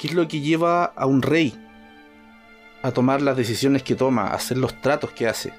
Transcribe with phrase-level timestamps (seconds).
[0.00, 1.54] ¿Qué es lo que lleva a un rey
[2.82, 5.52] a tomar las decisiones que toma, a hacer los tratos que hace?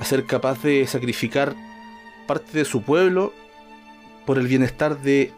[0.00, 1.54] A ser capaz de sacrificar
[2.26, 3.32] parte de su pueblo
[4.26, 5.32] por el bienestar de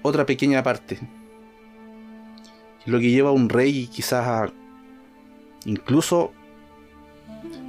[0.00, 0.98] otra pequeña parte.
[2.86, 4.52] Lo que lleva a un rey quizás a
[5.66, 6.32] incluso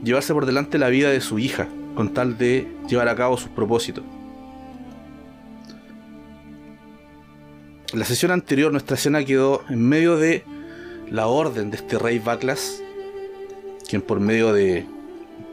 [0.02, 3.50] llevarse por delante la vida de su hija con tal de llevar a cabo sus
[3.50, 4.06] propósitos.
[7.94, 10.44] En la sesión anterior nuestra escena quedó en medio de
[11.12, 12.82] la orden de este rey Baklas,
[13.88, 14.88] quien por medio de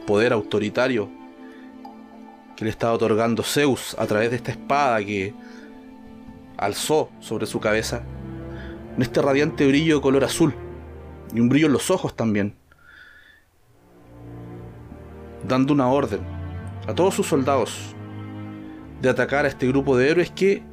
[0.07, 1.07] poder autoritario
[2.55, 5.35] que le estaba otorgando Zeus a través de esta espada que
[6.57, 8.01] alzó sobre su cabeza,
[8.95, 10.55] en este radiante brillo de color azul
[11.35, 12.55] y un brillo en los ojos también,
[15.47, 16.21] dando una orden
[16.87, 17.95] a todos sus soldados
[18.99, 20.70] de atacar a este grupo de héroes que,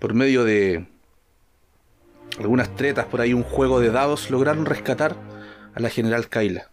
[0.00, 0.86] por medio de
[2.38, 5.14] algunas tretas por ahí, un juego de dados, lograron rescatar
[5.74, 6.70] a la general Kaila.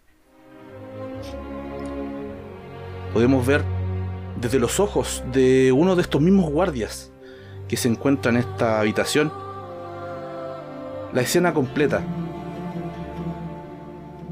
[3.12, 3.62] Podemos ver
[4.40, 7.12] desde los ojos de uno de estos mismos guardias
[7.68, 9.30] que se encuentra en esta habitación
[11.12, 12.02] la escena completa.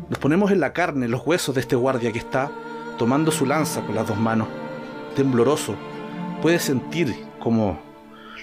[0.09, 2.51] Nos ponemos en la carne, los huesos de este guardia que está
[2.97, 4.49] tomando su lanza con las dos manos,
[5.17, 5.75] tembloroso.
[6.41, 7.86] Puede sentir como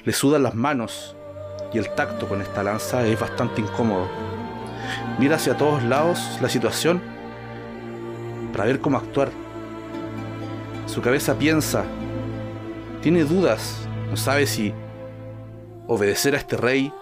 [0.05, 1.15] le sudan las manos
[1.73, 4.07] y el tacto con esta lanza es bastante incómodo.
[5.17, 7.01] Mira hacia todos lados la situación
[8.51, 9.31] para ver cómo actuar.
[10.85, 11.85] Su cabeza piensa,
[13.01, 14.73] tiene dudas, no sabe si
[15.87, 16.93] obedecer a este rey,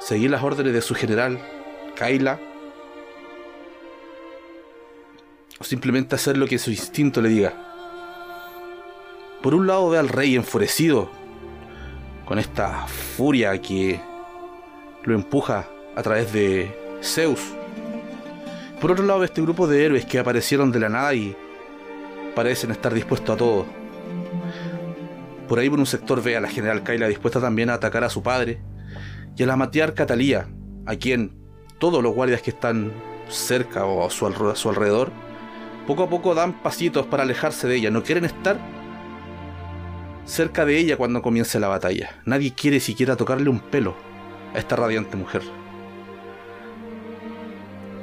[0.00, 1.38] seguir las órdenes de su general,
[1.96, 2.40] Kaila,
[5.58, 7.52] o simplemente hacer lo que su instinto le diga.
[9.42, 11.10] Por un lado ve al rey enfurecido,
[12.32, 14.00] con esta furia que
[15.04, 17.42] lo empuja a través de Zeus.
[18.80, 21.36] Por otro lado este grupo de héroes que aparecieron de la nada y
[22.34, 23.66] parecen estar dispuestos a todo.
[25.46, 28.08] Por ahí por un sector ve a la general Kaila dispuesta también a atacar a
[28.08, 28.62] su padre
[29.36, 30.48] y a la matriarca Talía,
[30.86, 31.36] a quien
[31.78, 32.94] todos los guardias que están
[33.28, 34.24] cerca o a su
[34.70, 35.12] alrededor
[35.86, 37.90] poco a poco dan pasitos para alejarse de ella.
[37.90, 38.56] No quieren estar
[40.24, 42.20] cerca de ella cuando comience la batalla.
[42.24, 43.94] Nadie quiere siquiera tocarle un pelo
[44.54, 45.42] a esta radiante mujer.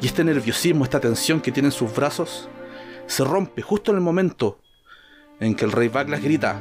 [0.02, 2.50] Y este nerviosismo, esta tensión que tiene en sus brazos,
[3.08, 4.60] se rompe justo en el momento
[5.40, 6.60] en que el rey Baglas grita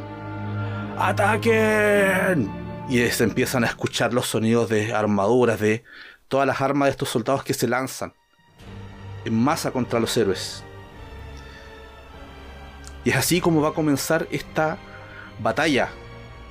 [0.99, 2.51] ¡Ataquen!
[2.89, 5.85] Y se empiezan a escuchar los sonidos de armaduras, de
[6.27, 8.13] todas las armas de estos soldados que se lanzan
[9.25, 10.65] en masa contra los héroes.
[13.05, 14.79] Y es así como va a comenzar esta
[15.41, 15.91] batalla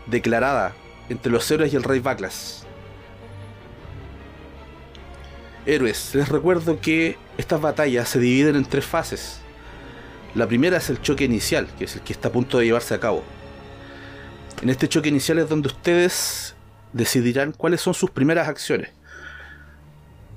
[0.05, 0.73] declarada
[1.09, 2.65] entre los héroes y el rey Baklas.
[5.65, 9.39] Héroes, les recuerdo que estas batallas se dividen en tres fases.
[10.33, 12.93] La primera es el choque inicial, que es el que está a punto de llevarse
[12.93, 13.23] a cabo.
[14.61, 16.55] En este choque inicial es donde ustedes
[16.93, 18.91] decidirán cuáles son sus primeras acciones.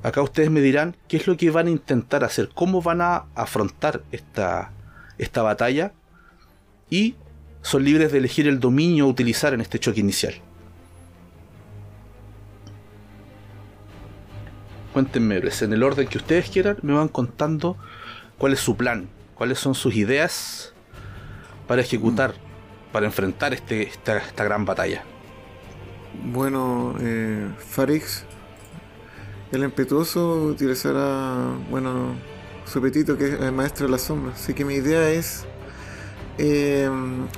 [0.02, 3.26] Acá ustedes me dirán qué es lo que van a intentar hacer, cómo van a
[3.34, 4.72] afrontar esta,
[5.18, 5.92] esta batalla
[6.88, 7.16] y
[7.62, 10.34] son libres de elegir el dominio a utilizar en este choque inicial.
[14.92, 17.76] Cuéntenme, en el orden que ustedes quieran, me van contando
[18.38, 20.74] cuál es su plan, cuáles son sus ideas
[21.68, 22.34] para ejecutar,
[22.92, 25.04] para enfrentar este, esta, gran batalla.
[26.24, 28.24] Bueno, eh, Farix,
[29.52, 32.14] el impetuoso utilizará, bueno,
[32.64, 34.32] su petito que es el maestro de la sombra.
[34.32, 35.46] Así que mi idea es
[36.42, 36.88] eh,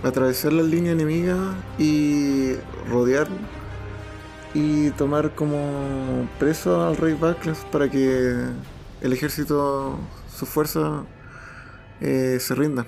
[0.04, 1.36] atravesar la línea enemiga
[1.76, 2.52] y
[2.88, 3.26] rodear
[4.54, 8.46] y tomar como preso al rey Baklas para que
[9.00, 9.98] el ejército,
[10.28, 11.04] su fuerza,
[12.00, 12.86] eh, se rinda.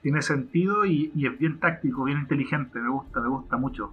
[0.00, 3.92] Tiene sentido y, es bien táctico, bien inteligente, me gusta, me gusta mucho.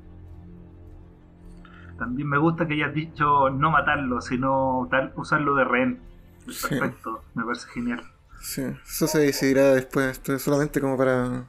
[1.98, 6.00] También me gusta que hayas dicho no matarlo, sino usarlo de rehén.
[6.46, 8.02] Perfecto, me parece genial.
[8.40, 10.12] Sí, eso se decidirá después.
[10.12, 11.46] Esto es solamente como para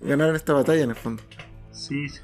[0.00, 1.22] ganar esta batalla en el fondo.
[1.72, 2.20] Sí, sí.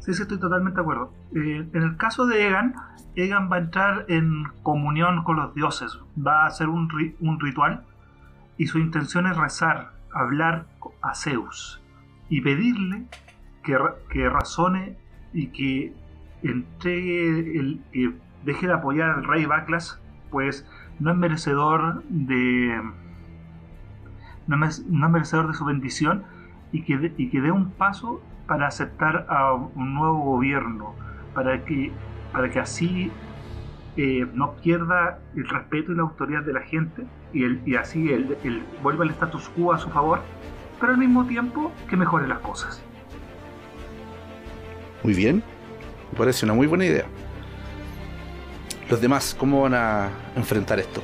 [0.00, 1.12] Sí, sí, estoy totalmente de acuerdo.
[1.34, 2.74] Eh, en el caso de Egan,
[3.16, 5.98] Egan va a entrar en comunión con los dioses.
[6.16, 6.88] Va a hacer un,
[7.18, 7.84] un ritual
[8.56, 10.66] y su intención es rezar, hablar
[11.02, 11.82] a Zeus
[12.28, 13.04] y pedirle
[13.62, 13.76] que,
[14.10, 14.96] que razone
[15.32, 15.92] y que
[16.42, 18.12] entregue, el, que
[18.44, 20.00] deje de apoyar al rey Baklas,
[20.30, 20.64] pues
[21.00, 22.80] no es merecedor de
[24.46, 26.24] no es, merecedor de su bendición
[26.72, 30.94] y que, y que dé un paso para aceptar a un nuevo gobierno,
[31.34, 31.90] para que,
[32.32, 33.10] para que así
[33.96, 38.12] eh, no pierda el respeto y la autoridad de la gente y, el, y así
[38.12, 40.20] el, el- vuelva el status quo a su favor,
[40.78, 42.82] pero al mismo tiempo que mejore las cosas.
[45.02, 45.42] Muy bien.
[46.12, 47.06] Me parece una muy buena idea.
[48.88, 51.02] Los demás, ¿cómo van a enfrentar esto?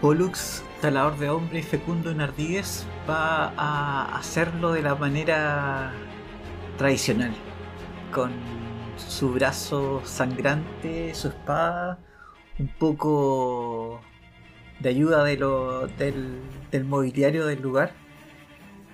[0.00, 5.92] Pollux, talador de hombre y fecundo en ardigues, va a hacerlo de la manera
[6.76, 7.32] tradicional,
[8.12, 8.30] con
[8.96, 11.98] su brazo sangrante, su espada,
[12.60, 14.00] un poco
[14.78, 16.38] de ayuda de lo- del,
[16.84, 17.90] mobiliario del lugar,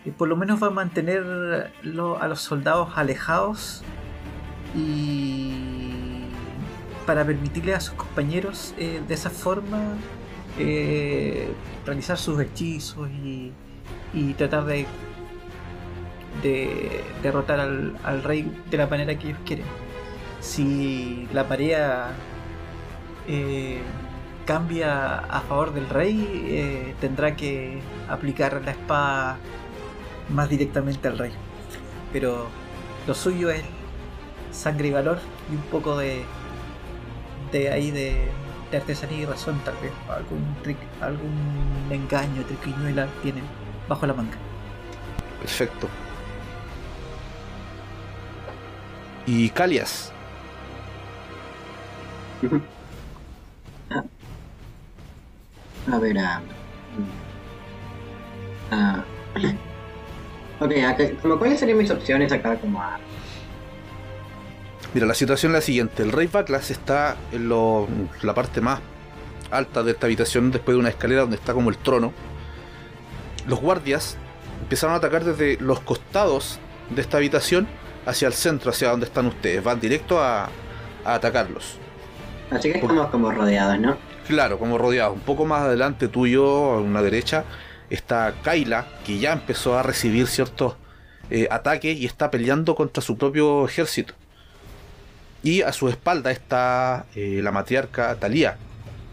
[0.07, 3.83] y por lo menos va a mantener lo- a los soldados alejados
[4.75, 6.25] y
[7.07, 9.79] para permitirle a sus compañeros eh, de esa forma
[10.59, 11.49] eh,
[11.85, 13.53] realizar sus hechizos y,
[14.13, 14.87] y tratar de,
[16.43, 19.67] de derrotar al, rey de la manera que ellos quieren.
[20.41, 22.11] Si la marea
[23.29, 23.81] eh,
[24.47, 29.39] cambia a favor del rey, eh, tendrá que aplicar la espada
[30.29, 31.33] más directamente al rey.
[32.13, 32.47] Pero
[33.07, 33.65] lo suyo es
[34.53, 35.19] sangre y valor
[35.51, 36.23] y un poco de,
[37.51, 38.29] de ahí de,
[38.75, 43.45] de artesanía y razón tal vez algún trick, algún engaño triquiñuela tienen
[43.89, 44.37] bajo la manga
[45.41, 45.89] Perfecto.
[49.27, 50.11] Y Calias.
[55.93, 56.41] A ver, ah,
[58.71, 59.05] ah,
[60.61, 60.73] ok,
[61.21, 62.99] como cuáles serían mis opciones acá como a...
[64.95, 66.03] Mira, la situación es la siguiente.
[66.03, 67.89] El rey Baklas está en lo-
[68.23, 68.81] la parte más
[69.51, 72.13] alta de esta habitación, después de una escalera donde está como el trono.
[73.47, 74.17] Los guardias
[74.63, 76.59] empezaron a atacar desde los costados
[76.91, 77.67] de esta habitación
[78.07, 79.63] hacia el centro, hacia donde están ustedes.
[79.63, 80.45] Van directo a,
[81.05, 81.77] a atacarlos.
[82.51, 83.97] Así que estamos como rodeados, ¿no?
[84.29, 85.15] Claro, como rodeados.
[85.15, 87.45] Un poco más adelante tuyo, a una derecha,
[87.91, 90.77] está Kaila, que ya empezó a recibir ciertos
[91.31, 94.15] eh, ataques y está peleando contra su propio ejército.
[95.45, 98.57] Y a su espalda está eh, la matriarca Talía,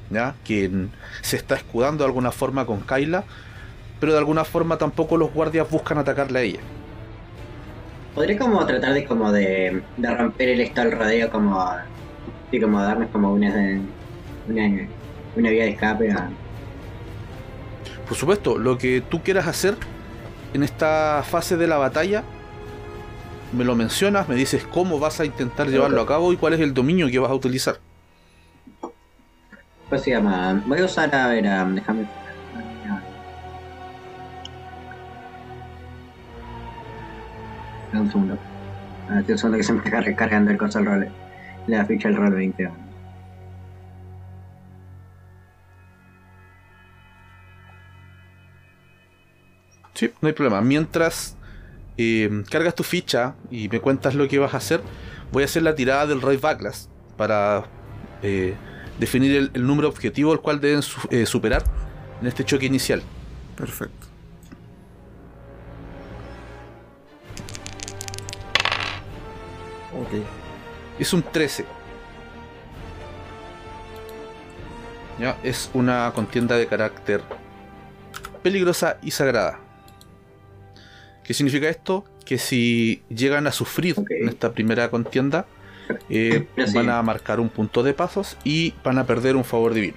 [0.09, 0.33] ¿ya?
[0.45, 0.89] quien
[1.21, 3.25] se está escudando de alguna forma con Kaila,
[3.99, 6.59] pero de alguna forma tampoco los guardias buscan atacarle a ella.
[8.15, 11.69] Podría como tratar de como de, de romper el esto al rodeo como...
[12.49, 13.49] Sí, como darnos como una,
[14.47, 14.87] una,
[15.35, 16.29] una vía de escape a...
[18.07, 19.75] Por supuesto, lo que tú quieras hacer
[20.53, 22.23] en esta fase de la batalla,
[23.53, 26.59] me lo mencionas, me dices cómo vas a intentar llevarlo a cabo y cuál es
[26.59, 27.79] el dominio que vas a utilizar.
[28.81, 30.63] ¿Cómo se llama?
[30.65, 32.07] Voy a usar, a ver, ah, déjame...
[37.93, 38.37] Un segundo.
[39.09, 41.11] Ah, estoy usando que se me está recargando el coso del rol.
[41.67, 42.71] La ficha del rol 20.
[49.93, 50.61] Sí, no hay problema.
[50.61, 51.35] Mientras
[52.01, 54.81] eh, cargas tu ficha y me cuentas lo que vas a hacer,
[55.31, 56.85] voy a hacer la tirada del Rey Backlash
[57.17, 57.65] para
[58.23, 58.53] eh,
[58.99, 61.63] definir el, el número objetivo al cual deben su- eh, superar
[62.21, 63.01] en este choque inicial.
[63.55, 64.07] Perfecto.
[69.93, 70.23] Ok.
[70.99, 71.65] Es un 13.
[75.19, 77.21] Ya, es una contienda de carácter
[78.41, 79.59] peligrosa y sagrada.
[81.31, 82.03] ¿Qué significa esto?
[82.25, 85.45] Que si llegan a sufrir en esta primera contienda,
[86.09, 86.45] eh,
[86.75, 89.95] van a marcar un punto de pasos y van a perder un favor divino.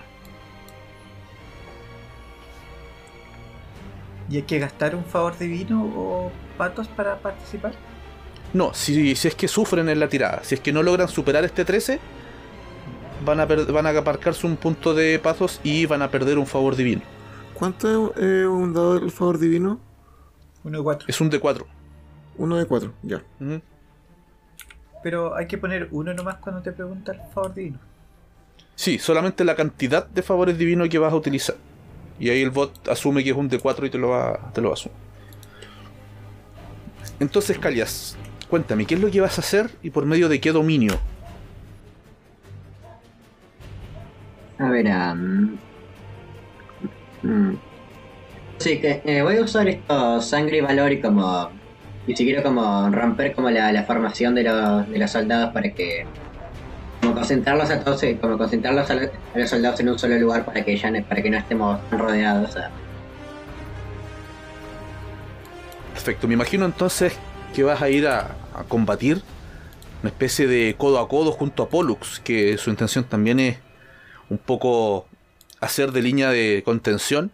[4.31, 7.73] y hay que gastar un favor divino o patos para participar
[8.53, 11.45] No, si, si es que sufren en la tirada, si es que no logran superar
[11.45, 11.99] este 13,
[13.25, 16.76] van a, van a marcarse un punto de pasos y van a perder un favor
[16.76, 17.03] divino.
[17.55, 19.81] ¿Cuánto es eh, un dado del favor divino?
[20.64, 21.64] Uno de cuatro Es un D4.
[22.37, 23.23] Uno de cuatro, ya.
[25.02, 27.78] Pero hay que poner uno nomás cuando te pregunta el favor divino
[28.75, 31.56] Sí, solamente la cantidad de favores divinos que vas a utilizar.
[32.18, 34.68] Y ahí el bot asume que es un D4 y te lo va, te lo
[34.68, 34.99] va a asumir.
[37.21, 38.16] Entonces, Calias,
[38.49, 40.99] cuéntame, ¿qué es lo que vas a hacer y por medio de qué dominio?
[44.59, 44.87] A ver,
[47.23, 47.54] mm.
[48.58, 51.50] Sí, que eh, voy a usar esto sangre y valor y como.
[52.06, 55.70] Y si quiero como romper como la, la formación de los, de los soldados para
[55.73, 56.06] que.
[57.00, 60.16] Como concentrarlos a todos, eh, como concentrarlos a, lo- a los soldados en un solo
[60.18, 62.56] lugar para que ya para que no estemos rodeados.
[65.92, 67.14] Perfecto, me imagino entonces
[67.54, 69.23] que vas a ir a, a combatir
[70.02, 73.58] una especie de codo a codo junto a Pollux, que su intención también es
[74.28, 75.06] un poco
[75.61, 77.30] hacer de línea de contención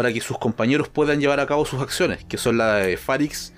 [0.00, 3.52] para que sus compañeros puedan llevar a cabo sus acciones, que son la de Farix,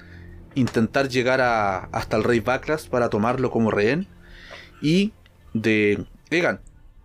[0.56, 4.08] intentar llegar a- hasta el rey Baklas para tomarlo como rehén,
[4.80, 5.12] y
[5.54, 6.58] de Egan,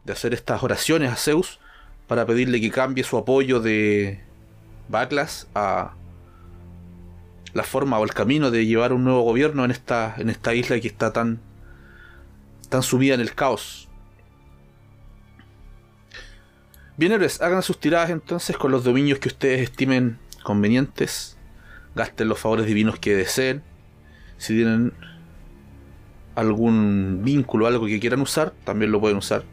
[0.05, 1.59] de hacer estas oraciones a Zeus
[2.07, 4.23] para pedirle que cambie su apoyo de
[4.89, 5.93] Baklas a
[7.53, 10.79] la forma o el camino de llevar un nuevo gobierno en esta, en esta isla
[10.79, 11.39] que está tan,
[12.69, 13.86] tan sumida en el caos.
[16.97, 21.37] Bien, héroes, hagan sus tiradas entonces con los dominios que ustedes estimen convenientes.
[21.95, 23.61] Gasten los favores divinos que deseen.
[24.37, 24.93] Si tienen
[26.35, 29.43] algún vínculo, algo que quieran usar, también lo pueden usar.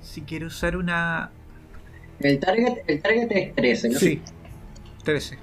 [0.00, 1.30] Si quiero usar una.
[2.20, 3.98] El target, el target es 13, ¿no?
[3.98, 4.22] Sí,
[5.02, 5.38] 13.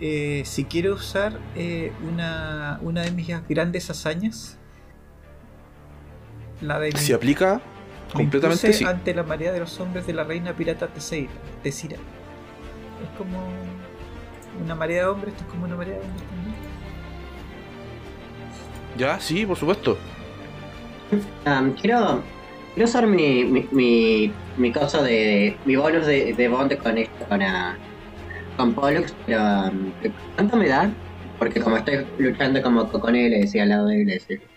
[0.00, 4.56] Eh, si quiero usar eh, una, una de mis grandes hazañas,
[6.60, 7.60] la de mi- Si aplica,
[8.12, 8.84] completamente sí.
[8.84, 11.98] ante la marea de los hombres de la reina pirata Teseira, Tesira.
[13.00, 13.72] Es como
[14.60, 16.56] una marea de hombres, esto es como una marea de hombres también.
[18.96, 20.04] Ya, sí, por supuesto.
[21.46, 22.22] Um, quiero,
[22.74, 25.60] quiero usar mi, mi, mi, mi cosa de.
[25.64, 27.78] mi bonus de, de bond con esto, con, ah,
[28.56, 29.40] con Pollux, pero.
[29.68, 29.92] um,
[30.34, 30.90] ¿Cuánto me da?
[31.38, 34.47] Porque como estoy luchando como con él, y al lado de él, ese.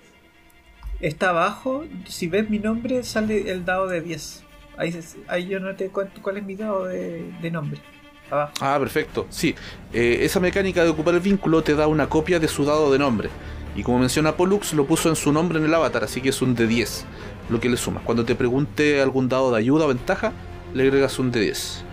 [1.02, 4.44] Está abajo, si ves mi nombre, sale el dado de 10.
[4.78, 7.82] Ahí, ahí yo no te cuento cuál es mi dado de, de nombre.
[8.30, 8.54] Abajo.
[8.62, 9.26] Ah, perfecto.
[9.30, 9.56] Sí,
[9.94, 13.00] eh, esa mecánica de ocupar el vínculo te da una copia de su dado de
[13.00, 13.30] nombre.
[13.76, 16.42] Y como menciona Pollux, lo puso en su nombre en el avatar, así que es
[16.42, 17.06] un de 10
[17.50, 18.04] lo que le sumas.
[18.04, 20.34] Cuando te pregunte algún dado de ayuda o ventaja,
[20.74, 21.84] le agregas un de 10.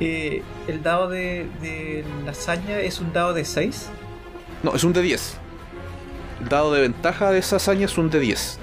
[0.00, 3.90] Eh, el dado de, de la hazaña es un dado de 6.
[4.62, 5.38] No, es un de 10.
[6.48, 8.58] Dado de ventaja de esa hazaña es un de 10.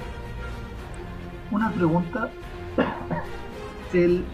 [1.51, 2.29] Una pregunta.
[3.93, 4.25] El,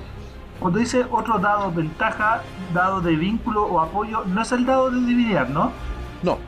[0.60, 5.00] cuando dice otro dado ventaja, dado de vínculo o apoyo, no es el dado de
[5.00, 5.72] divinidad, ¿no?
[6.22, 6.40] No,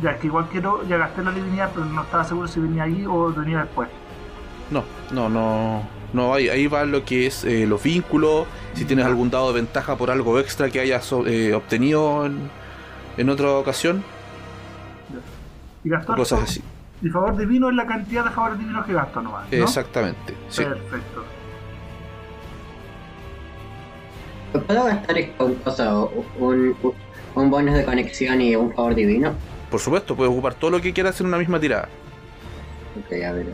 [0.00, 3.04] Ya que igual quiero, ya gasté la divinidad, pero no estaba seguro si venía ahí
[3.06, 3.88] o venía después.
[4.70, 5.96] no, no, no.
[6.12, 8.46] No, ahí, ahí va lo que es eh, los vínculos.
[8.74, 12.48] Si tienes algún dado de ventaja por algo extra que hayas eh, obtenido en,
[13.16, 14.04] en otra ocasión,
[15.86, 16.62] Y gastó o cosas así.
[17.00, 19.46] Y favor divino es la cantidad de favores divinos que gasto nomás.
[19.52, 19.56] ¿no?
[19.56, 20.34] Exactamente.
[20.48, 20.64] Sí.
[20.64, 21.24] Perfecto.
[24.66, 26.92] ¿Puedo gastar esto un, o- un, un,
[27.34, 29.32] un bonus de conexión y un favor divino?
[29.70, 31.88] Por supuesto, puedes ocupar todo lo que quieras en una misma tirada.
[32.98, 33.46] Ok, a ver.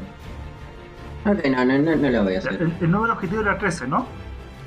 [1.26, 2.52] Ok, no, no, no, no lo voy a hacer.
[2.54, 4.06] El, el número objetivo era 13, ¿no?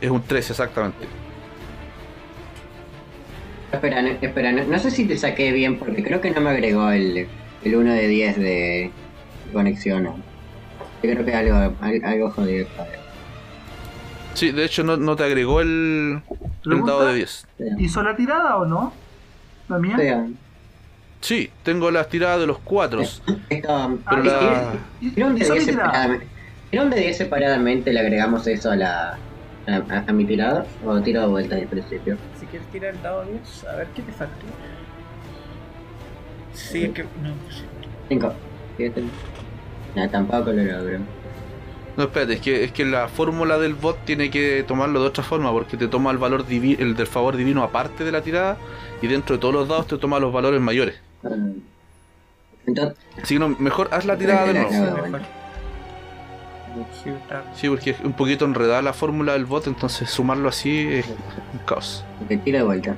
[0.01, 1.07] Es un 13 exactamente.
[3.71, 6.49] Espera, no, espera, no, no sé si te saqué bien porque creo que no me
[6.49, 7.27] agregó el,
[7.65, 8.91] el 1 de 10 de
[9.51, 10.05] conexión.
[10.05, 12.67] Yo creo que algo, al- algo jodido.
[14.33, 16.21] Sí, de hecho no, no te agregó el,
[16.65, 17.47] el dado de 10.
[17.79, 18.93] ¿Hizo la tirada o no?
[19.67, 19.97] ¿La mía?
[19.97, 20.25] Sea,
[21.21, 23.01] Sí, tengo las tiradas de los cuatro.
[23.01, 23.67] esto, Pero
[24.05, 25.91] Ah, la- ¿y- Tira un de hizo 10 mi tirada?
[25.91, 26.27] separadamente.
[26.95, 29.17] De 10 separadamente, le agregamos eso a la
[29.67, 32.17] a, a- a mi tirada o tiro de vuelta al principio.
[32.39, 34.35] Si quieres tirar el dado 10, a ver qué te falta.
[36.55, 37.03] Sí, es que.
[37.03, 37.63] No, sí.
[38.09, 38.33] 5,
[38.77, 39.03] 7.
[39.95, 40.99] No, tampoco lo logro.
[41.97, 45.23] No, espérate, es que, es que la fórmula del bot tiene que tomarlo de otra
[45.23, 48.57] forma, porque te toma el valor divi- el del favor divino aparte de la tirada,
[49.01, 50.95] y dentro de todos los dados te toma los valores mayores.
[51.23, 51.29] Ah,
[52.67, 55.17] Entonces, Así que no, mejor haz la tirada de nuevo.
[57.53, 61.59] Sí, porque es un poquito enredada la fórmula del bot, entonces sumarlo así es un
[61.65, 62.03] caos.
[62.43, 62.95] tiro de vuelta.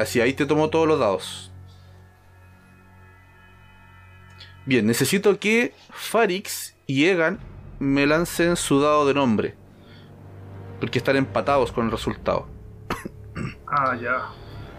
[0.00, 1.52] Así, ahí te tomo todos los dados.
[4.64, 7.40] Bien, necesito que Farix y Egan
[7.78, 9.56] me lancen su dado de nombre.
[10.80, 12.46] Porque están empatados con el resultado.
[13.74, 14.28] Ah, ya.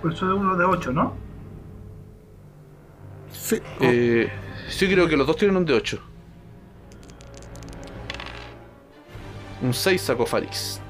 [0.03, 1.15] Pues eso es uno de 8, ¿no?
[3.31, 3.59] Sí.
[3.79, 4.31] Eh,
[4.69, 5.99] sí, creo que los dos tienen un de 8.
[9.63, 10.82] Un 6 sacó Farix.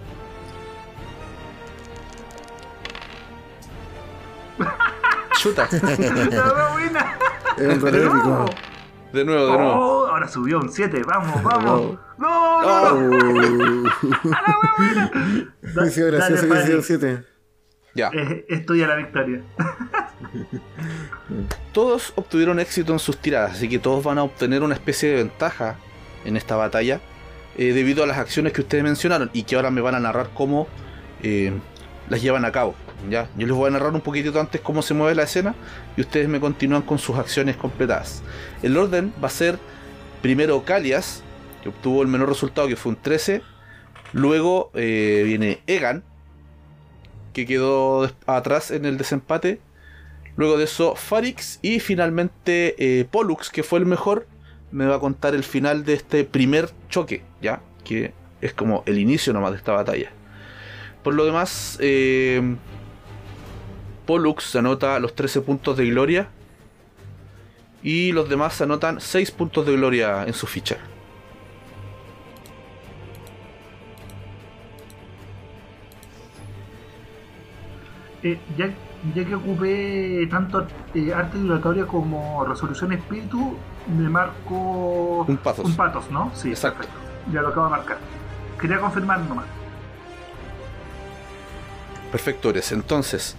[5.37, 5.67] Chuta.
[5.71, 7.17] ¡La buena!
[7.57, 8.15] Es un ¡De nuevo!
[8.15, 8.45] épico.
[9.13, 9.71] De nuevo, de nuevo.
[9.73, 11.97] Oh, ahora subió un 7, vamos, vamos.
[12.17, 13.85] No, no, no.
[13.85, 13.89] Oh.
[15.89, 16.81] Sí, gracioso que Dale, sea Fanny.
[16.83, 17.23] 7.
[17.95, 18.09] Ya.
[18.13, 19.41] Eh, Es tuya la victoria.
[21.73, 25.15] Todos obtuvieron éxito en sus tiradas, así que todos van a obtener una especie de
[25.17, 25.75] ventaja
[26.25, 26.99] en esta batalla
[27.57, 30.29] eh, debido a las acciones que ustedes mencionaron y que ahora me van a narrar
[30.33, 30.67] cómo
[31.21, 31.53] eh,
[32.09, 32.73] las llevan a cabo.
[33.09, 33.29] ¿Ya?
[33.37, 35.55] Yo les voy a narrar un poquitito antes cómo se mueve la escena
[35.97, 38.23] y ustedes me continúan con sus acciones completadas.
[38.61, 39.59] El orden va a ser
[40.21, 41.23] primero Calias,
[41.61, 43.41] que obtuvo el menor resultado, que fue un 13.
[44.11, 46.03] Luego eh, viene Egan,
[47.33, 49.59] que quedó atrás en el desempate.
[50.35, 51.59] Luego de eso, Farix.
[51.61, 54.27] Y finalmente, eh, Pollux, que fue el mejor,
[54.71, 57.61] me va a contar el final de este primer choque, ¿ya?
[57.83, 60.11] Que es como el inicio nomás de esta batalla.
[61.03, 62.55] Por lo demás, eh,
[64.05, 66.27] Pollux se anota los 13 puntos de gloria.
[67.81, 70.77] Y los demás se anotan 6 puntos de gloria en su ficha.
[78.23, 78.69] Eh, ya,
[79.13, 83.57] ya que ocupé tanto eh, arte vibratoria como resolución espíritu,
[83.97, 85.65] me marco Un pathos.
[85.65, 86.31] un patos, ¿no?
[86.33, 86.79] Sí, Exacto.
[86.79, 86.99] perfecto.
[87.33, 87.97] Ya lo acabo de marcar.
[88.59, 89.45] Quería confirmar nomás.
[92.11, 92.71] Perfecto, Ores.
[92.71, 93.35] Entonces,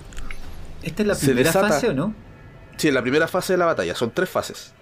[0.85, 1.69] ¿Esta es la primera desata.
[1.69, 2.15] fase o no?
[2.77, 4.75] sí, la primera fase de la batalla, son tres fases.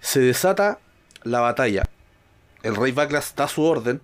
[0.00, 0.78] Se desata
[1.22, 1.84] la batalla.
[2.62, 4.00] El rey Baklas da su orden,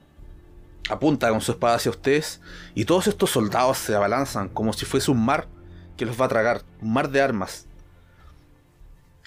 [0.89, 2.41] apunta con su espada hacia ustedes,
[2.75, 5.49] y todos estos soldados se abalanzan como si fuese un mar
[5.97, 7.67] que los va a tragar, un mar de armas.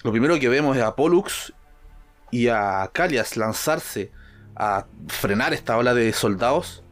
[0.02, 1.52] Lo primero que vemos es a Pollux
[2.30, 4.10] y a Calias lanzarse
[4.56, 6.82] a frenar esta ola de soldados,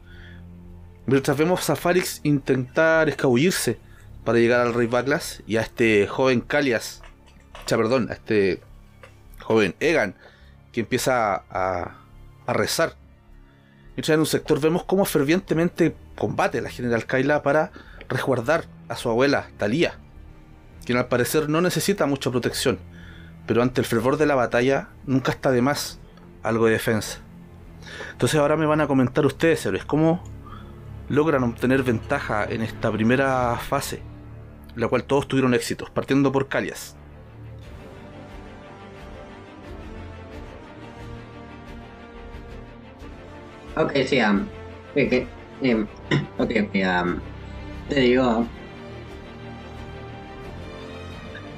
[1.07, 3.79] mientras vemos a Farix intentar escabullirse
[4.29, 7.01] para llegar al rey Baklas y a este joven Calias,
[7.65, 8.61] sea, perdón, a este
[9.41, 10.17] joven Egan,
[10.71, 11.95] que empieza a,
[12.47, 12.93] a rezar.
[13.97, 17.73] Mientras en un sector vemos cómo fervientemente combate la general Kaila para
[18.11, 19.95] resguardar a su abuela, Talía,
[20.85, 22.79] quien al parecer no necesita mucha protección,
[23.47, 26.01] pero ante el fervor de la batalla nunca está de más
[26.43, 27.21] algo de defensa.
[28.13, 30.23] Entonces ahora me van a comentar ustedes, cómo
[31.09, 34.03] logran obtener ventaja en esta primera fase,
[34.79, 36.97] la cual todos tuvieron éxitos, partiendo por Calias.
[43.77, 44.47] Ok, sí, um,
[44.95, 45.27] que, que,
[45.63, 45.83] em,
[46.39, 47.21] ok, ok, um,
[47.89, 48.47] te digo.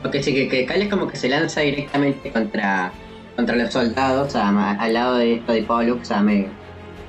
[0.04, 2.90] Ok, sí, que, que Cal es como que se lanza directamente contra,
[3.36, 6.48] contra los soldados, um, al lado de esto de Pollux, um, me,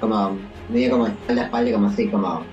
[0.02, 0.38] como,
[0.70, 2.44] medio como espalda espalda, como así, como,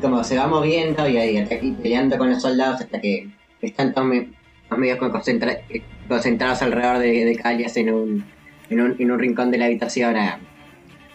[0.00, 3.28] como se va moviendo y, ahí y peleando con los soldados hasta que
[3.60, 4.28] están todos me-
[4.68, 5.60] todos medio concentra-
[6.08, 8.24] concentrados alrededor de, de Calias en un,
[8.70, 10.16] en un, en un rincón de la habitación.
[10.16, 10.38] ah,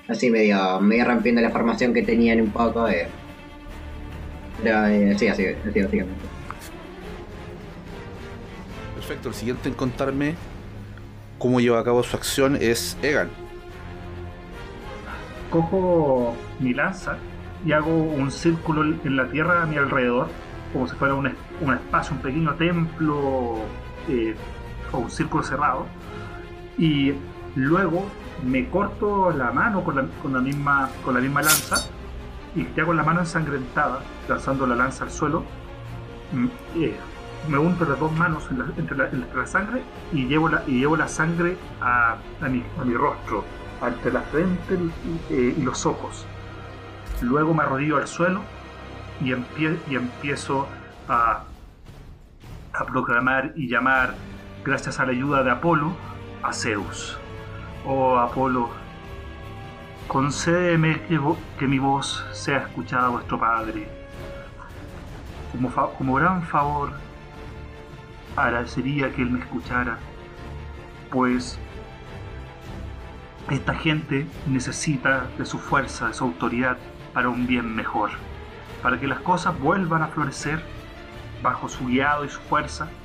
[0.07, 2.87] así medio, medio rompiendo la formación que tenían un poco.
[2.87, 3.07] Eh.
[4.63, 6.13] Pero eh, sí, así, así básicamente.
[8.95, 10.35] Perfecto, el siguiente en contarme
[11.37, 13.29] cómo lleva a cabo su acción es Egan.
[15.49, 17.17] Cojo mi lanza
[17.65, 20.27] y hago un círculo en la tierra a mi alrededor,
[20.73, 23.59] como si fuera un, un espacio, un pequeño templo
[24.07, 24.35] eh,
[24.91, 25.85] o un círculo cerrado.
[26.77, 27.13] Y
[27.55, 28.05] luego
[28.45, 31.83] me corto la mano con la, con la misma, con la misma lanza
[32.55, 35.43] y te hago la mano ensangrentada, lanzando la lanza al suelo.
[36.31, 36.95] Mm, eh,
[37.49, 40.63] me unto las dos manos en la- entre, la, entre la sangre y llevo la,
[40.67, 43.43] y llevo la sangre a, a mi, a mi rostro,
[43.85, 46.25] entre la frente y, eh, y los ojos.
[47.21, 48.41] Luego me arrodillo al suelo
[49.21, 50.67] y, empie- y empiezo
[51.09, 51.43] a,
[52.91, 54.13] proclamar y llamar,
[54.63, 55.93] gracias a la ayuda de Apolo,
[56.43, 57.17] a Zeus.
[57.85, 58.69] Oh Apolo,
[60.07, 61.19] concédeme que,
[61.57, 63.87] que mi voz sea escuchada a vuestro Padre.
[65.51, 66.91] Como, como gran favor,
[68.35, 69.97] agradecería que Él me escuchara,
[71.09, 71.57] pues
[73.49, 76.77] esta gente necesita de su fuerza, de su autoridad
[77.17, 78.11] para un bien mejor,
[78.79, 80.71] para que las cosas vuelvan a florecer
[81.39, 82.99] bajo su guiado y su fuerza,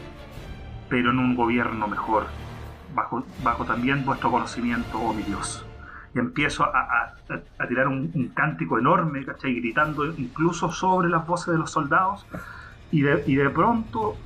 [0.89, 2.39] pero en un gobierno mejor,
[2.87, 5.71] bajo, bajo también vuestro conocimiento, oh mi Dios.
[6.15, 7.23] Y empiezo a, a-
[7.59, 9.55] a- tirar un, un cántico enorme, ¿cachai?
[9.55, 12.29] Gritando incluso sobre las voces de los soldados,
[12.91, 14.23] y de, y de pronto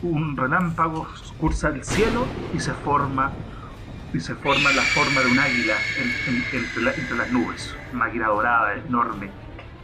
[0.00, 3.40] un relámpago cursa el cielo y se forma
[4.14, 7.74] y se forma la forma de un águila en- en- entre, la- entre las nubes,
[7.92, 9.30] una águila dorada enorme.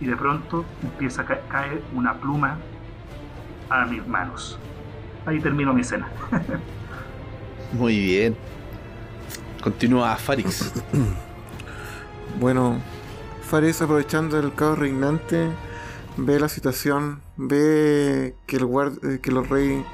[0.00, 2.58] Y de pronto empieza a ca- caer una pluma
[3.70, 4.58] a mis manos.
[5.26, 6.08] Ahí termino mi escena.
[7.72, 8.36] Muy bien.
[9.62, 10.72] Continúa Farix.
[12.40, 12.78] Bueno,
[13.48, 15.50] Fares aprovechando el caos reinante,
[16.16, 19.84] ve la situación, ve que el guard eh, que el rey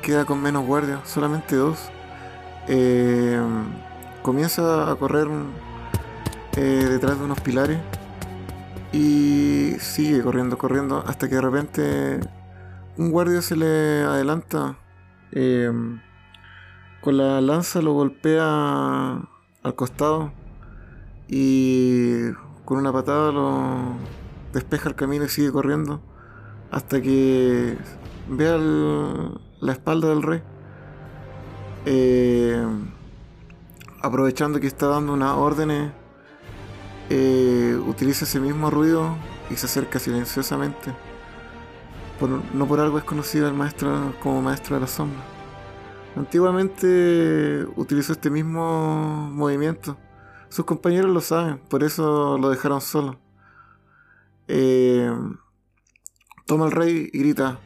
[0.00, 1.90] queda con menos guardias, solamente dos.
[2.68, 3.40] Eh,
[4.22, 5.28] comienza a correr
[6.56, 7.78] eh, detrás de unos pilares
[8.92, 12.20] Y sigue corriendo, corriendo, hasta que de repente
[12.96, 14.76] un guardia se le adelanta.
[15.32, 15.72] eh,
[17.00, 19.18] con la lanza lo golpea
[19.62, 20.32] al costado
[21.28, 22.30] y
[22.64, 23.96] con una patada lo
[24.52, 26.00] despeja el camino y sigue corriendo
[26.70, 27.76] hasta que
[28.28, 30.42] ve la espalda del rey.
[31.84, 32.64] Eh,
[34.00, 35.92] aprovechando que está dando unas órdenes,
[37.10, 39.16] eh, utiliza ese mismo ruido
[39.50, 40.94] y se acerca silenciosamente.
[42.54, 45.20] No por algo es conocido el maestro como maestro de la sombra.
[46.14, 49.96] Antiguamente utilizó este mismo movimiento.
[50.48, 53.18] Sus compañeros lo saben, por eso lo dejaron solo.
[54.46, 55.10] Eh,
[56.46, 57.58] toma el rey y grita: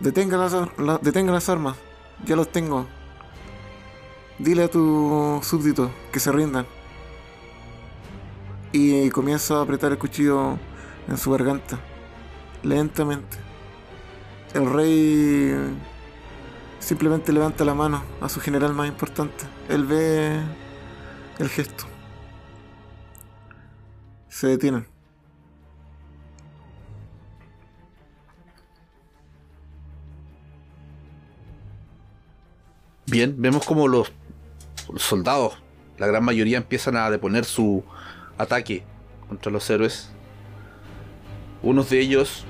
[0.00, 1.76] Detenga las, las armas,
[2.26, 2.86] ya los tengo.
[4.38, 6.66] Dile a tu súbdito que se rindan.
[8.72, 10.58] Y comienza a apretar el cuchillo
[11.08, 11.78] en su garganta,
[12.62, 13.38] lentamente.
[14.52, 15.54] El rey
[16.78, 19.44] simplemente levanta la mano a su general más importante.
[19.68, 20.42] Él ve
[21.38, 21.84] el gesto.
[24.28, 24.86] Se detienen.
[33.06, 34.12] Bien, vemos como los
[34.96, 35.58] soldados,
[35.98, 37.84] la gran mayoría empiezan a deponer su
[38.38, 38.84] ataque
[39.28, 40.10] contra los héroes.
[41.62, 42.44] Unos de ellos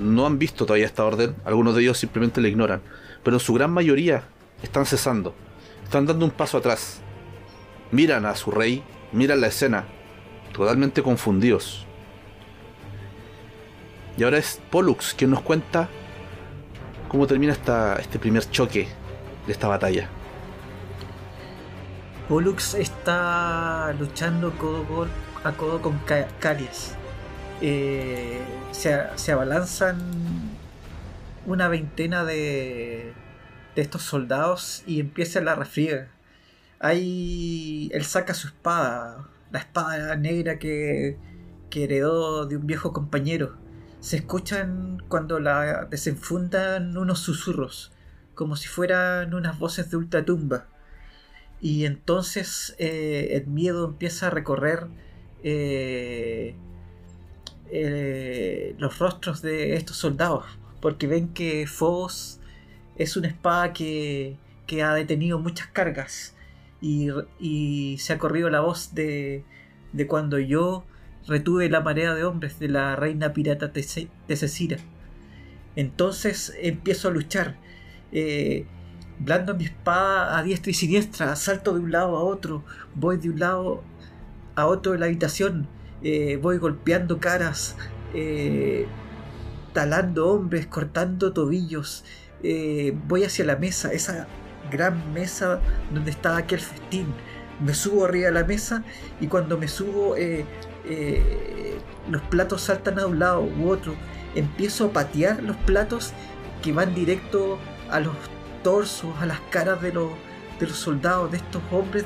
[0.00, 2.82] no han visto todavía esta orden, algunos de ellos simplemente la ignoran,
[3.22, 4.24] pero en su gran mayoría
[4.62, 5.34] están cesando,
[5.84, 7.00] están dando un paso atrás.
[7.92, 9.84] Miran a su rey, miran la escena,
[10.52, 11.86] totalmente confundidos.
[14.18, 15.88] Y ahora es Pollux quien nos cuenta
[17.08, 18.88] cómo termina esta, este primer choque
[19.46, 20.08] de esta batalla.
[22.28, 25.06] Pollux está luchando codo
[25.44, 26.94] a codo con Ca- Calias.
[27.60, 28.40] Eh,
[28.72, 29.98] se, se abalanzan
[31.46, 33.12] una veintena de,
[33.76, 36.08] de estos soldados y empieza la refriega.
[36.80, 41.16] Ahí él saca su espada, la espada negra que,
[41.70, 43.54] que heredó de un viejo compañero.
[44.00, 47.92] Se escuchan cuando la desenfundan unos susurros,
[48.34, 50.66] como si fueran unas voces de ultratumba.
[51.60, 54.86] Y entonces eh, el miedo empieza a recorrer
[55.42, 56.54] eh,
[57.70, 60.44] eh, los rostros de estos soldados,
[60.80, 62.40] porque ven que Phobos
[62.96, 66.34] es una espada que, que ha detenido muchas cargas
[66.80, 69.42] y, se ha corrido la voz de,
[69.92, 70.84] de cuando yo
[71.26, 74.76] retuve la marea de hombres de la reina pirata Tese- Tesecira.
[75.74, 77.56] Entonces empiezo a luchar.
[79.18, 83.30] Blando mi espada a diestra y siniestra, salto de un lado a otro, voy de
[83.30, 83.82] un lado
[84.54, 85.68] a otro de la habitación,
[86.02, 87.76] eh, voy golpeando caras,
[88.14, 88.86] eh,
[89.72, 92.04] talando hombres, cortando tobillos,
[92.42, 94.26] eh, voy hacia la mesa, esa
[94.70, 95.60] gran mesa
[95.92, 97.06] donde estaba aquel festín.
[97.60, 98.82] Me subo arriba de la mesa
[99.20, 100.14] y cuando me subo
[102.10, 103.94] los platos saltan a un lado u otro.
[104.34, 106.12] Empiezo a patear los platos
[106.62, 107.58] que van directo
[107.90, 108.14] a los
[108.66, 110.10] torsos, a las caras de los,
[110.58, 112.04] de los soldados, de estos hombres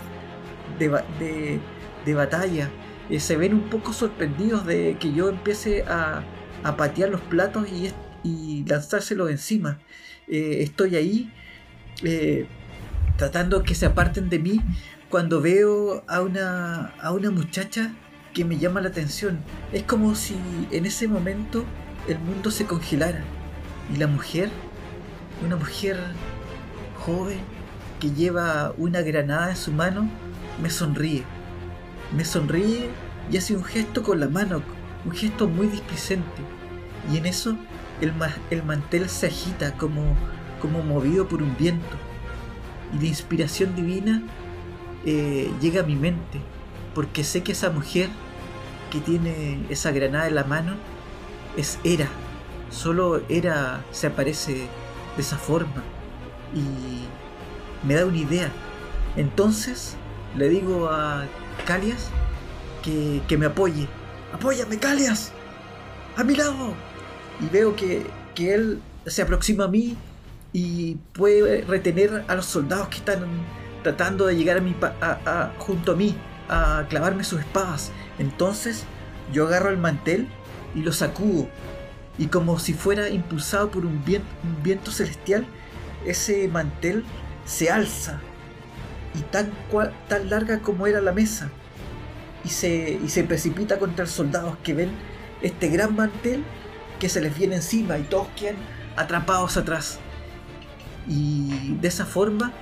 [0.78, 1.58] de, de,
[2.04, 2.68] de batalla.
[3.08, 6.22] Eh, se ven un poco sorprendidos de que yo empiece a,
[6.62, 7.90] a patear los platos y,
[8.22, 9.78] y lanzárselos encima.
[10.28, 11.32] Eh, estoy ahí
[12.02, 12.46] eh,
[13.16, 14.60] tratando que se aparten de mí
[15.08, 17.94] cuando veo a una, a una muchacha
[18.34, 19.40] que me llama la atención.
[19.72, 20.36] Es como si
[20.72, 21.64] en ese momento
[22.06, 23.22] el mundo se congelara
[23.94, 24.50] y la mujer,
[25.42, 25.96] una mujer
[28.00, 30.08] que lleva una granada en su mano,
[30.62, 31.24] me sonríe.
[32.16, 32.88] Me sonríe
[33.30, 34.62] y hace un gesto con la mano,
[35.04, 36.42] un gesto muy displicente.
[37.12, 37.56] Y en eso
[38.00, 40.16] el, ma- el mantel se agita como,
[40.60, 41.96] como movido por un viento.
[42.94, 44.22] Y la inspiración divina
[45.04, 46.40] eh, llega a mi mente,
[46.94, 48.08] porque sé que esa mujer
[48.90, 50.74] que tiene esa granada en la mano
[51.56, 52.08] es Hera.
[52.70, 55.82] Solo Hera se aparece de esa forma
[56.54, 58.50] y me da una idea.
[59.16, 59.96] Entonces
[60.36, 61.24] le digo a
[61.66, 62.08] Calias
[62.82, 63.88] que, que me apoye.
[64.32, 65.32] ¡Apóyame, Calias!
[66.16, 66.74] ¡A mi lado!
[67.40, 69.96] Y veo que, que él se aproxima a mí
[70.52, 73.24] y puede retener a los soldados que están
[73.82, 76.14] tratando de llegar a mi a- a- junto a mí
[76.48, 77.90] a clavarme sus espadas.
[78.18, 78.84] Entonces
[79.32, 80.28] yo agarro el mantel
[80.74, 81.48] y lo sacudo.
[82.18, 85.46] Y como si fuera impulsado por un viento, un viento celestial,
[86.06, 87.04] ese mantel
[87.44, 88.20] se alza.
[89.14, 89.50] Y tan,
[90.08, 91.50] tan larga como era la mesa.
[92.44, 94.90] y se, y se precipita contra los soldados que ven
[95.42, 96.44] este gran mantel
[96.98, 98.56] que se les viene encima y todos quedan
[98.96, 99.98] atrapados atrás.
[101.08, 102.52] Y de esa forma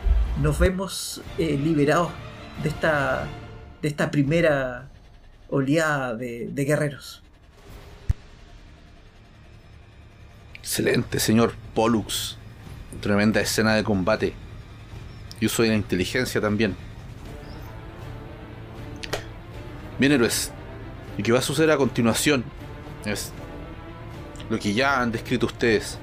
[0.40, 2.10] nos vemos eh, liberados
[2.62, 3.26] de esta,
[3.82, 4.88] de esta primera
[5.50, 7.22] oleada de, de guerreros.
[10.54, 12.37] Excelente, señor Pollux.
[13.00, 14.34] Tremenda escena de combate.
[15.40, 16.76] Yo soy la inteligencia también.
[19.98, 20.52] Bien, héroes.
[21.16, 22.44] Y qué va a suceder a continuación
[23.04, 23.32] es
[24.50, 25.98] lo que ya han descrito ustedes.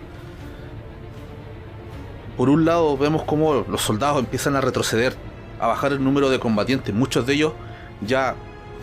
[2.38, 5.16] Por un lado vemos cómo los soldados empiezan a retroceder,
[5.60, 7.54] a bajar el número de combatientes, muchos de ellos
[8.02, 8.36] ya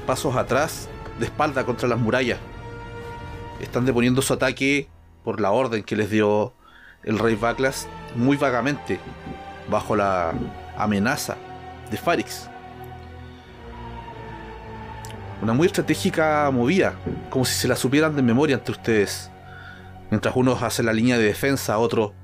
[0.06, 0.88] pasos atrás,
[1.18, 2.38] de espalda contra las murallas.
[3.60, 4.88] Están deponiendo su ataque
[5.22, 6.54] por la orden que les dio
[7.04, 9.00] el rey Baklas muy vagamente,
[9.70, 10.32] bajo la
[10.76, 11.36] amenaza
[11.90, 12.48] de Farix.
[15.42, 16.94] Una muy estratégica movida,
[17.30, 19.30] como si se la supieran de memoria entre ustedes.
[20.10, 22.14] Mientras uno hace la línea de defensa, otro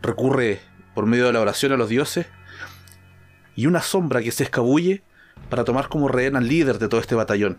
[0.00, 0.60] recurre
[0.94, 2.26] por medio de la oración a los dioses.
[3.56, 5.02] Y una sombra que se escabulle
[5.50, 7.58] para tomar como rehén al líder de todo este batallón.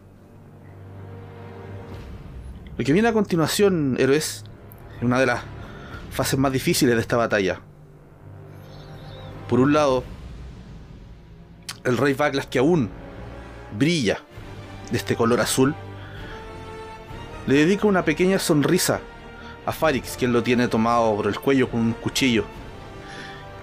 [2.78, 4.46] Lo que viene a continuación, héroes,
[4.96, 5.42] es una de las
[6.12, 7.62] fases más difíciles de esta batalla.
[9.48, 10.04] Por un lado,
[11.84, 12.90] el rey Baglas que aún
[13.78, 14.20] brilla
[14.92, 15.76] de este color azul,
[17.48, 19.00] le dedica una pequeña sonrisa
[19.66, 22.46] a Farix, quien lo tiene tomado por el cuello con un cuchillo.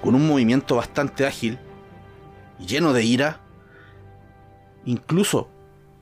[0.02, 1.58] Con un movimiento bastante ágil,
[2.58, 3.40] lleno de ira,
[4.84, 5.48] incluso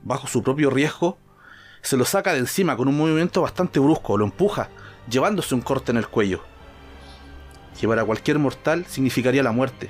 [0.03, 1.17] bajo su propio riesgo,
[1.81, 4.69] se lo saca de encima con un movimiento bastante brusco, lo empuja,
[5.09, 6.41] llevándose un corte en el cuello,
[7.79, 9.89] que para cualquier mortal significaría la muerte.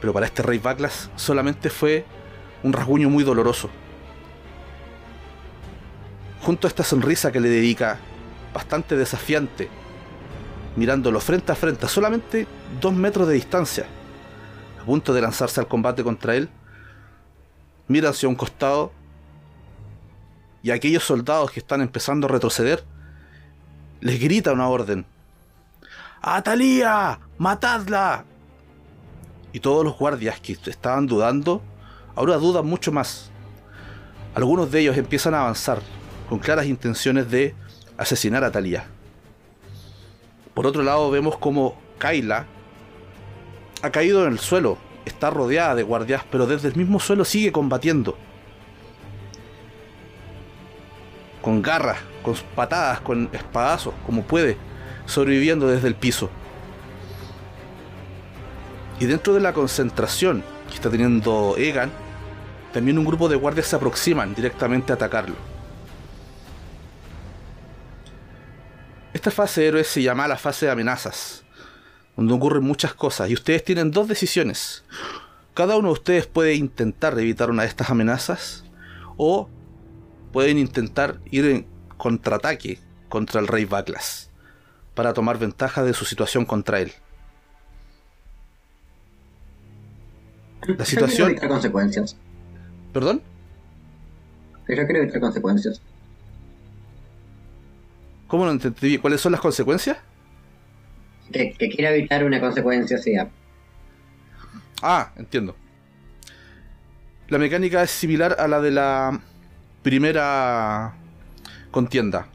[0.00, 2.04] Pero para este rey Baklas solamente fue
[2.62, 3.70] un rasguño muy doloroso.
[6.42, 7.98] Junto a esta sonrisa que le dedica,
[8.52, 9.68] bastante desafiante,
[10.76, 12.46] mirándolo frente a frente solamente
[12.80, 13.86] dos metros de distancia,
[14.80, 16.48] a punto de lanzarse al combate contra él,
[17.88, 18.92] mira hacia un costado
[20.62, 22.84] y aquellos soldados que están empezando a retroceder
[24.00, 25.06] les grita una orden.
[26.20, 27.20] ¡Atalía!
[27.38, 28.24] ¡Matadla!
[29.52, 31.62] Y todos los guardias que estaban dudando
[32.14, 33.30] ahora dudan mucho más.
[34.34, 35.80] Algunos de ellos empiezan a avanzar
[36.28, 37.54] con claras intenciones de
[37.96, 38.86] asesinar a Talia.
[40.54, 42.46] Por otro lado vemos como Kyla
[43.82, 47.52] ha caído en el suelo, está rodeada de guardias, pero desde el mismo suelo sigue
[47.52, 48.16] combatiendo.
[51.46, 54.56] Con garras, con patadas, con espadazos, como puede,
[55.06, 56.28] sobreviviendo desde el piso.
[58.98, 61.92] Y dentro de la concentración que está teniendo Egan,
[62.72, 65.36] también un grupo de guardias se aproximan directamente a atacarlo.
[69.12, 71.44] Esta fase de héroes se llama la fase de amenazas,
[72.16, 74.82] donde ocurren muchas cosas y ustedes tienen dos decisiones.
[75.54, 78.64] Cada uno de ustedes puede intentar evitar una de estas amenazas
[79.16, 79.48] o
[80.36, 84.28] pueden intentar ir en contraataque contra el rey Baklas
[84.94, 86.92] para tomar ventaja de su situación contra él.
[90.66, 91.36] La situación...
[91.36, 92.18] consecuencias.
[92.92, 93.22] ¿Perdón?
[94.68, 95.80] Yo creo evitar consecuencias.
[98.26, 98.98] ¿Cómo no entendí?
[98.98, 99.96] ¿Cuáles son las consecuencias?
[101.32, 103.14] Que, que quiera evitar una consecuencia, sí.
[104.82, 105.56] Ah, entiendo.
[107.28, 109.18] La mecánica es similar a la de la
[109.86, 110.96] primera
[111.70, 112.26] contienda.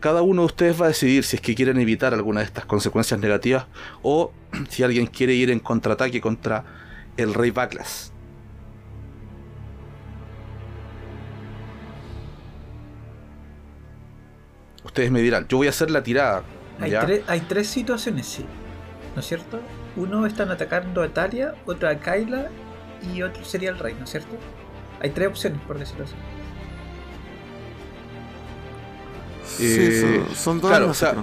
[0.00, 2.66] Cada uno de ustedes va a decidir si es que quieren evitar alguna de estas
[2.66, 3.64] consecuencias negativas
[4.02, 4.32] o
[4.68, 6.62] si alguien quiere ir en contraataque contra
[7.16, 8.12] el rey Baklas.
[14.84, 16.42] ustedes me dirán, yo voy a hacer la tirada.
[16.80, 18.44] Hay, hay tres situaciones, sí.
[19.14, 19.60] ¿No es cierto?
[19.96, 22.48] Uno están atacando a Talia, otro a Kyla
[23.12, 24.38] y otro sería el rey, ¿no es cierto?
[25.00, 26.14] Hay tres opciones, por decirlo así.
[29.44, 31.16] Sí, eh, son, dos amenazas.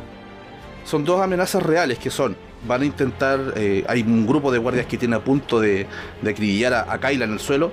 [0.86, 2.36] son dos amenazas reales que son.
[2.66, 3.54] Van a intentar.
[3.56, 5.88] Eh, hay un grupo de guardias que tiene a punto de,
[6.22, 7.72] de acribillar a, a Kyla en el suelo.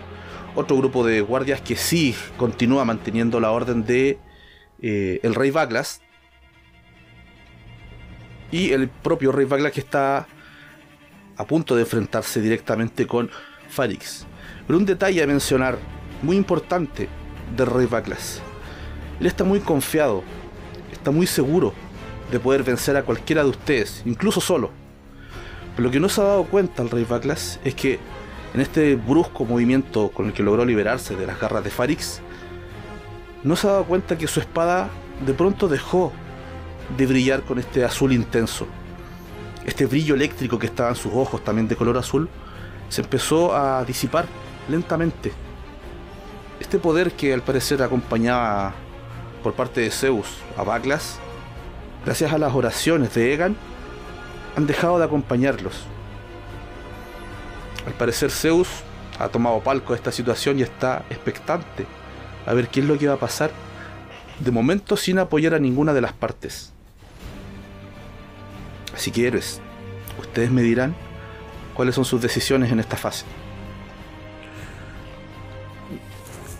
[0.55, 4.19] Otro grupo de guardias que sí continúa manteniendo la orden de
[4.83, 6.01] eh, el rey Baglas
[8.51, 10.27] y el propio rey Baglas que está
[11.37, 13.31] a punto de enfrentarse directamente con
[13.69, 14.27] Farix.
[14.71, 15.79] Pero un detalle a mencionar
[16.23, 17.09] muy importante
[17.57, 18.41] del rey Baglas.
[19.19, 20.23] Él está muy confiado,
[20.93, 21.75] está muy seguro
[22.31, 24.71] de poder vencer a cualquiera de ustedes, incluso solo.
[25.75, 27.99] Pero lo que no se ha dado cuenta el rey Baglas es que
[28.55, 32.21] En este brusco movimiento con el que logró liberarse de las garras de Farix,
[33.43, 34.89] no se ha dado cuenta que su espada
[35.27, 36.13] de pronto dejó
[36.97, 38.69] de brillar con este azul intenso.
[39.67, 42.29] Este brillo eléctrico que estaba en sus ojos, también de color azul,
[42.89, 44.27] se empezó a disipar
[44.71, 45.33] lentamente.
[46.61, 48.75] Este poder que al parecer acompañaba
[49.43, 51.19] por parte de Zeus a Baklas,
[52.05, 53.57] gracias a las oraciones de Egan,
[54.57, 55.85] han dejado de acompañarlos.
[57.87, 58.69] Al parecer Zeus
[59.19, 61.87] ha tomado palco de esta situación y está expectante
[62.47, 63.51] a ver qué es lo que va a pasar,
[64.39, 66.73] de momento sin apoyar a ninguna de las partes.
[68.95, 69.61] Así que héroes,
[70.19, 70.95] ustedes me dirán
[71.75, 73.25] cuáles son sus decisiones en esta fase.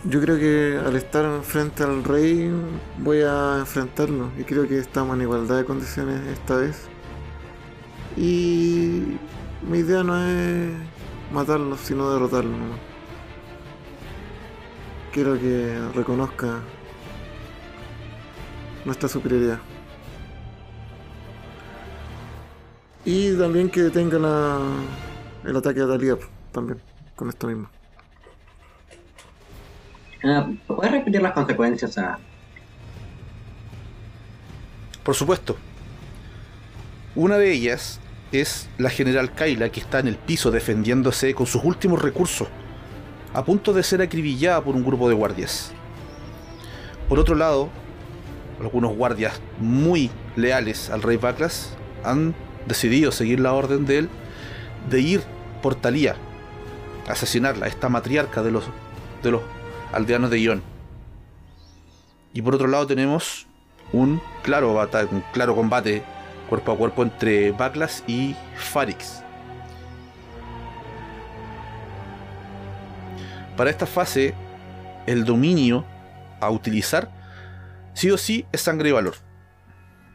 [0.03, 2.51] Yo creo que al estar frente al rey
[2.97, 6.87] voy a enfrentarlo y creo que estamos en igualdad de condiciones esta vez.
[8.17, 9.19] Y
[9.61, 10.71] mi idea no es
[11.31, 12.57] matarlo, sino derrotarlo.
[15.13, 16.61] Quiero que reconozca
[18.85, 19.59] nuestra superioridad.
[23.05, 24.59] Y también que detenga la,
[25.43, 26.17] el ataque a Talía
[26.51, 26.81] también,
[27.15, 27.69] con esto mismo.
[30.23, 31.97] Ah, ¿Puedes repetir las consecuencias?
[35.03, 35.57] Por supuesto.
[37.15, 37.99] Una de ellas
[38.31, 42.47] es la general Kaila que está en el piso defendiéndose con sus últimos recursos,
[43.33, 45.73] a punto de ser acribillada por un grupo de guardias.
[47.09, 47.69] Por otro lado,
[48.61, 52.35] algunos guardias muy leales al rey Baklas han
[52.67, 54.09] decidido seguir la orden de él
[54.89, 55.21] de ir
[55.61, 56.15] por Talía,
[57.09, 58.65] asesinarla, esta matriarca de los,
[59.23, 59.41] de los
[59.91, 60.63] aldeanos de Ion.
[62.33, 63.47] Y por otro lado tenemos
[63.93, 64.79] un claro,
[65.11, 66.03] un claro combate
[66.49, 69.23] cuerpo a cuerpo entre Baklas y Farix.
[73.55, 74.33] Para esta fase,
[75.05, 75.85] el dominio
[76.39, 77.11] a utilizar
[77.93, 79.15] sí o sí es sangre y valor.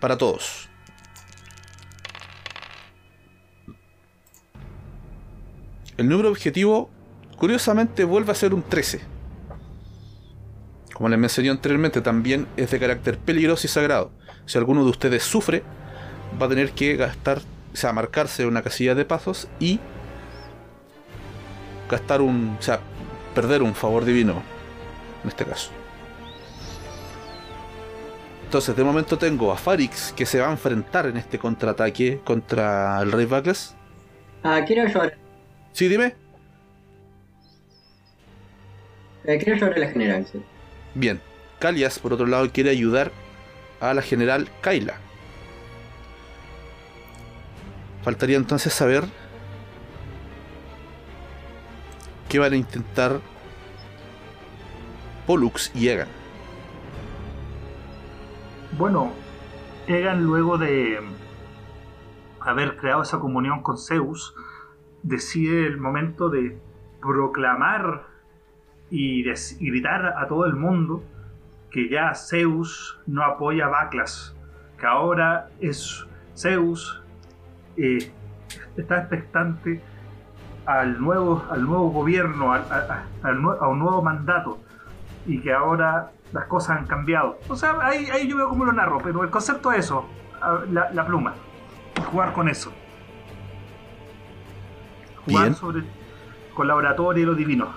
[0.01, 0.69] Para todos.
[5.97, 6.91] El número objetivo,
[7.39, 9.16] curiosamente, vuelve a ser un 13.
[10.97, 14.13] Como les mencioné anteriormente, también es de carácter peligroso y sagrado.
[14.47, 15.63] Si alguno de ustedes sufre,
[16.41, 17.41] va a tener que gastar,
[17.75, 19.79] o sea, marcarse una casilla de pasos y
[21.91, 22.81] gastar un, o sea,
[23.35, 24.43] perder un favor divino,
[25.23, 25.71] en este caso.
[28.45, 33.03] Entonces, de momento tengo a Farix que se va a enfrentar en este contraataque contra
[33.03, 33.77] el Rey Baklas.
[34.43, 35.19] Ah, quiero ayudar.
[35.73, 36.17] Sí, dime.
[39.25, 40.43] eh, quiero ayudar a la general, sí.
[40.97, 41.21] Bien,
[41.59, 43.13] Kalias, por otro lado, quiere ayudar
[43.81, 44.95] a la general Kaila.
[48.03, 49.05] Faltaría entonces saber
[52.31, 53.21] qué van a intentar
[55.27, 56.09] Pollux y Egan.
[58.79, 59.13] Bueno,
[59.87, 60.99] Egan luego de
[62.41, 64.35] haber creado esa comunión con Zeus,
[65.03, 66.59] decide el momento de
[67.03, 68.16] proclamar
[68.91, 71.03] y, des- y gritar a todo el mundo
[71.71, 74.35] que ya Zeus no apoya a Baklas,
[74.79, 77.03] que ahora es Zeus
[77.77, 78.11] eh,
[78.77, 79.83] está expectante
[80.67, 82.65] al nuevo, al nuevo gobierno, al-
[83.23, 84.59] a, un nuevo mandato
[85.27, 87.39] y que ahora las cosas han cambiado.
[87.49, 90.07] O sea, ahí, ahí yo veo cómo lo narro, pero el concepto es eso,
[90.71, 91.35] la, la pluma,
[92.11, 92.73] jugar con eso.
[95.25, 95.55] Jugar Bien.
[95.55, 95.83] sobre
[96.55, 97.69] con la oratoria y lo divino.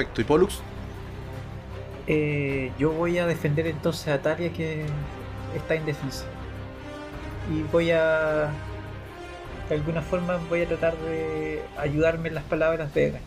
[0.00, 0.60] Perfecto, ¿y Pollux?
[2.06, 4.86] Eh, yo voy a defender entonces a Talia que
[5.54, 6.24] está indefensa.
[7.52, 8.50] Y voy a.
[9.68, 13.22] De alguna forma voy a tratar de ayudarme en las palabras de Egan.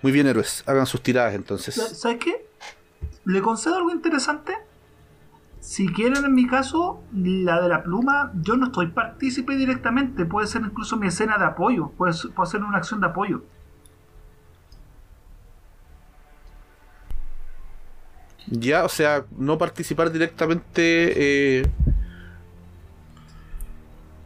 [0.00, 1.74] Muy bien, héroes, hagan sus tiradas entonces.
[1.74, 2.46] ¿Sabes qué?
[3.24, 4.54] Le concedo algo interesante.
[5.66, 10.24] Si quieren, en mi caso, la de la pluma, yo no estoy partícipe directamente.
[10.24, 11.88] Puede ser incluso mi escena de apoyo.
[11.98, 13.42] Puede, ser- puede ser una acción de apoyo.
[18.48, 21.66] Ya, o sea, no participar directamente eh,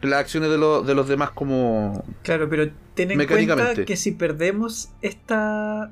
[0.03, 2.05] en las acciones de, lo- de los demás como...
[2.21, 5.91] Claro, pero ten en cuenta que si perdemos esta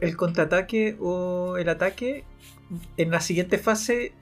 [0.00, 2.24] el contraataque o el ataque,
[2.96, 4.12] en la siguiente fase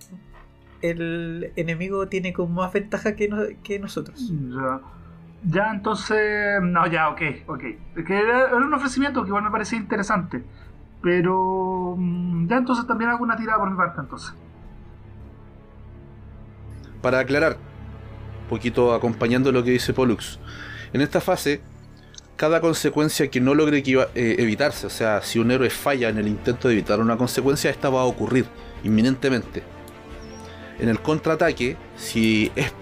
[0.83, 4.33] el enemigo tiene como más ventaja que, no- que nosotros.
[4.51, 4.81] Ya,
[5.45, 6.61] ya entonces.
[6.63, 7.65] No, ya, ok, ok.
[7.97, 10.43] Es que era, era un ofrecimiento que igual me parecía interesante.
[11.03, 11.95] Pero.
[11.97, 14.35] mm, Ya entonces también hago una tirada por mi parte, entonces.
[17.03, 17.57] Para aclarar,
[18.43, 20.41] un poquito acompañando lo que dice Pollux.
[20.93, 21.61] En esta fase,
[22.37, 26.27] cada consecuencia que no logre eh, evitarse, o sea, si un héroe falla en el
[26.29, 28.47] intento de evitar una consecuencia, esta va a ocurrir
[28.83, 29.63] inminentemente.
[30.79, 32.73] En el contraataque, si es,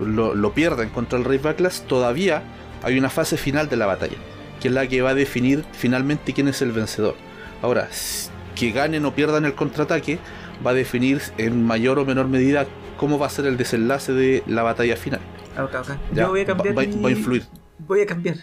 [0.00, 2.42] lo, lo pierden contra el Rey Backlash, todavía
[2.82, 4.16] hay una fase final de la batalla,
[4.60, 7.16] que es la que va a definir finalmente quién es el vencedor.
[7.62, 7.88] Ahora,
[8.54, 10.18] que ganen o pierdan el contraataque
[10.66, 12.66] va a definir en mayor o menor medida
[12.96, 15.20] cómo va a ser el desenlace de la batalla final.
[15.56, 15.88] Ah, ok, ok.
[16.12, 16.76] Ya, Yo voy a cambiar.
[16.76, 17.44] va, va- mi- va a influir.
[17.78, 18.36] Voy a cambiar.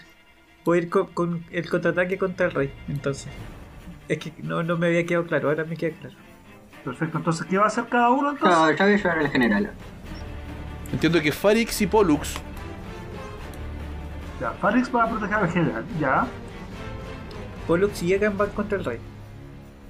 [0.64, 2.74] Voy a ir con, con el contraataque contra el rey.
[2.88, 3.28] Entonces.
[4.08, 6.16] Es que no, no me había quedado claro, ahora me queda claro.
[6.86, 8.58] Perfecto, entonces, ¿qué va a hacer cada uno entonces?
[8.58, 9.72] No, yo voy a ayudar al general.
[10.94, 12.36] Entiendo que Farix y Pollux
[14.40, 16.28] Ya, Farix va a proteger al general, ya,
[17.68, 19.00] Pollux y Egan van contra el rey.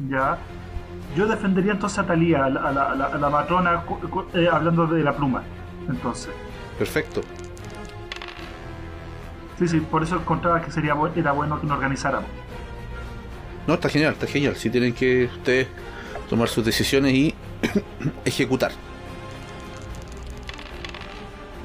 [0.10, 0.38] ya.
[1.16, 3.84] Yo defendería entonces a Talía, a la, a la- a la- a la matrona,
[4.34, 5.44] eh, hablando de la pluma.
[5.90, 6.30] Entonces,
[6.78, 7.22] Perfecto.
[9.60, 12.30] sí, sí, por eso encontraba que sería bu- era bueno que nos organizáramos.
[13.68, 14.56] No, está genial, está genial.
[14.56, 15.68] Si tienen que ustedes
[16.30, 17.36] tomar sus decisiones y
[18.26, 18.72] ejecutar.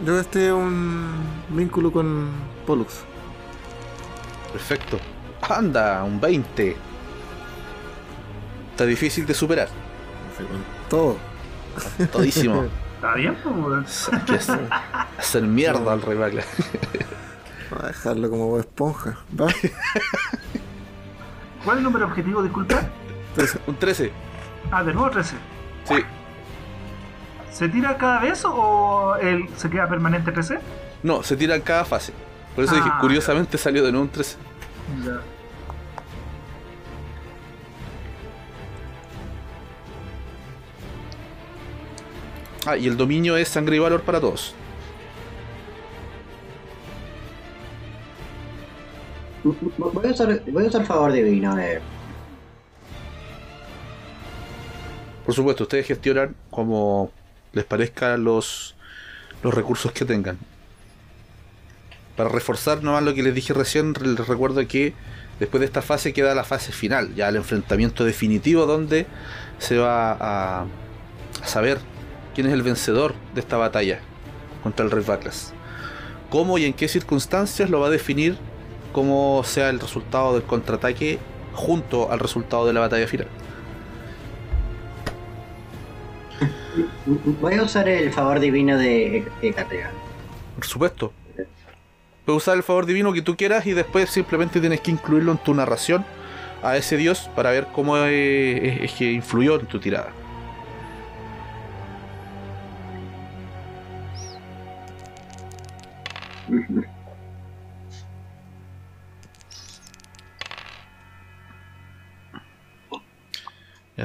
[0.04, 1.12] Yo este un
[1.50, 2.30] vínculo con
[2.66, 3.02] Pollux.
[4.52, 4.98] Perfecto.
[5.42, 6.76] Anda, un 20.
[8.70, 9.68] Está difícil de superar.
[10.88, 11.16] Todo.
[12.12, 12.64] Todísimo.
[12.94, 13.36] ¿Está bien?
[13.42, 14.10] Pues,
[15.18, 16.44] hacer, mierda al Rey Backlash.
[17.70, 19.18] Voy a dejarlo como esponja.
[19.38, 19.46] Va.
[21.64, 22.90] ¿Cuál es el número objetivo, disculpa?
[23.66, 24.12] Un 13.
[24.70, 25.36] Ah, de nuevo 13.
[25.84, 25.94] Sí.
[27.50, 30.58] ¿Se tira cada vez o él se queda permanente 13?
[31.02, 32.12] No, se tira en cada fase.
[32.54, 32.98] Por eso dije, Ah.
[33.00, 34.36] curiosamente salió de nuevo un 13.
[35.04, 35.20] Ya.
[42.66, 44.54] Ah, y el dominio es sangre y valor para todos.
[49.42, 51.80] Voy a usar, voy a usar favor divino, eh.
[55.30, 57.12] Por supuesto, ustedes gestionan como
[57.52, 58.74] les parezca los,
[59.44, 60.36] los recursos que tengan.
[62.16, 64.92] Para reforzar nomás lo que les dije recién, re- les recuerdo que
[65.38, 69.06] después de esta fase queda la fase final, ya el enfrentamiento definitivo donde
[69.60, 71.78] se va a, a saber
[72.34, 74.00] quién es el vencedor de esta batalla
[74.64, 75.50] contra el Rey Backlash.
[76.28, 78.36] Cómo y en qué circunstancias lo va a definir
[78.92, 81.20] cómo sea el resultado del contraataque
[81.54, 83.28] junto al resultado de la batalla final.
[87.40, 89.90] Voy a usar el favor divino de Ekategan.
[90.56, 91.12] Por supuesto.
[92.24, 95.38] Puedes usar el favor divino que tú quieras y después simplemente tienes que incluirlo en
[95.38, 96.04] tu narración
[96.62, 100.12] a ese dios para ver cómo es, es que influyó en tu tirada.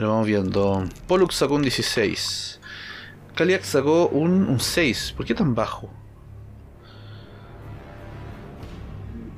[0.02, 0.84] Lo vamos viendo.
[1.08, 2.60] Pollux sacó un 16.
[3.36, 5.14] Kaliak sacó un, un 6.
[5.16, 5.90] ¿Por qué tan bajo?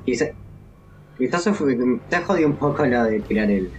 [0.04, 0.30] Quizás
[1.16, 1.76] quizás se, fue-
[2.10, 3.70] se jodió un poco lo de tirar el.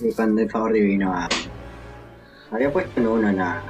[0.00, 1.28] el favor divino a.
[2.50, 3.62] Había puesto en uno en la.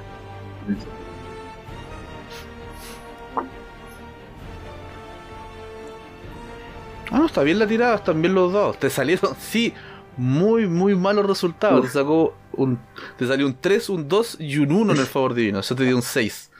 [7.11, 8.78] Ah, no, está bien la tirada, están bien los dados.
[8.78, 9.72] Te salieron, sí,
[10.16, 11.84] muy, muy malos resultados.
[11.86, 12.78] Te sacó un.
[13.18, 15.60] Te salió un 3, un 2 y un 1 en el favor divino.
[15.60, 16.50] Eso te dio un 6.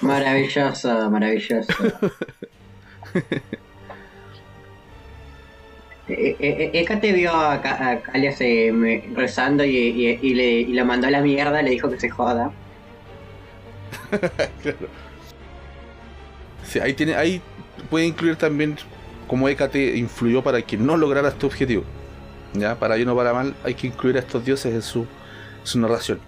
[0.00, 1.72] Maravilloso, maravilloso.
[6.06, 10.34] Eh, eh, eh, Eka te vio a, Ca- a Kalias eh, rezando y, y- y
[10.34, 12.52] le, y mandó a la mierda, le dijo que se joda.
[14.62, 14.78] Claro.
[16.64, 17.40] Sí, ahí tiene, ahí
[17.90, 18.76] puede incluir también
[19.26, 21.84] cómo Eka te influyó para que no lograra este objetivo.
[22.54, 25.06] Ya, para bien o para mal, hay que incluir a estos dioses en su,
[25.64, 26.20] su narración.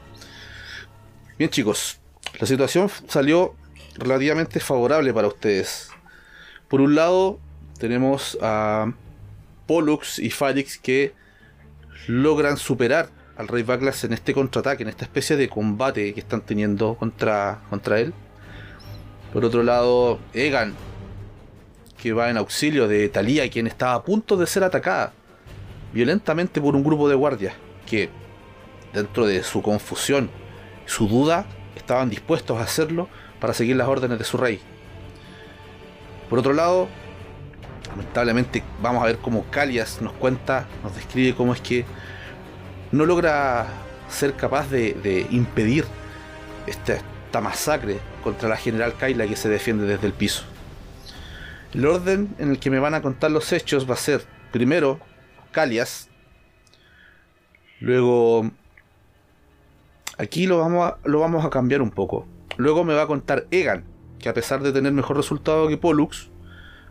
[1.38, 2.00] Bien, chicos,
[2.40, 3.54] la situación salió
[3.96, 5.90] relativamente favorable para ustedes.
[6.66, 7.38] Por un lado,
[7.78, 8.92] tenemos a
[9.68, 11.14] Pollux y Farix que
[12.08, 16.40] logran superar al Rey Backlash en este contraataque, en esta especie de combate que están
[16.40, 18.12] teniendo contra, contra él.
[19.32, 20.74] Por otro lado, Egan,
[22.02, 25.12] que va en auxilio de Thalía, quien estaba a punto de ser atacada
[25.96, 27.54] violentamente por un grupo de guardias,
[27.86, 28.10] que
[28.92, 30.28] dentro de su confusión,
[30.84, 33.08] su duda, estaban dispuestos a hacerlo
[33.40, 34.60] para seguir las órdenes de su rey.
[36.28, 36.86] Por otro lado,
[37.88, 41.86] lamentablemente vamos a ver cómo Calias nos cuenta, nos describe cómo es que
[42.92, 43.66] no logra
[44.10, 45.86] ser capaz de, impedir
[46.66, 50.44] esta esta masacre contra la general Kaila que se defiende desde el piso.
[51.72, 55.00] El orden en el que me van a contar los hechos va a ser primero
[55.56, 56.10] Calias,
[57.80, 58.50] luego
[60.18, 62.26] aquí lo vamos a, lo vamos a cambiar un poco.
[62.58, 63.84] Luego me va a contar Egan,
[64.18, 66.28] que a pesar de tener mejor resultado que Pollux,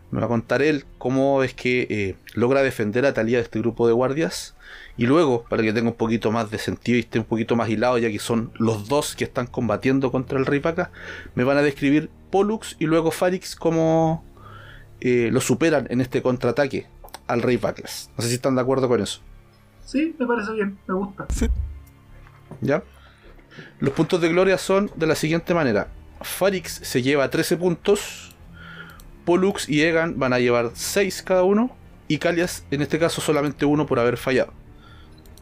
[0.10, 3.60] me va a contar él cómo es que eh, logra defender a Talía de este
[3.60, 4.56] grupo de guardias.
[4.98, 7.70] Y luego, para que tenga un poquito más de sentido y esté un poquito más
[7.70, 10.90] hilado, ya que son los dos que están combatiendo contra el Rey Paca,
[11.36, 14.26] me van a describir Pollux y luego Farix cómo
[15.02, 16.88] eh, lo superan en este contraataque
[17.28, 18.10] al Rey Paclas.
[18.18, 19.22] No sé si están de acuerdo con eso.
[19.84, 21.28] Sí, me parece bien, me gusta.
[22.62, 22.84] ¿Ya?
[23.80, 25.88] Los puntos de gloria son de la siguiente manera.
[26.22, 28.36] Farix se lleva 13 puntos.
[29.26, 31.76] Pollux y Egan van a llevar 6 cada uno.
[32.08, 34.54] Y Calias, en este caso, solamente uno por haber fallado.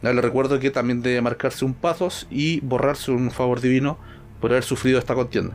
[0.02, 3.98] Ya, le recuerdo que también debe marcarse un pasos y borrarse un favor divino
[4.40, 5.54] por haber sufrido esta contienda.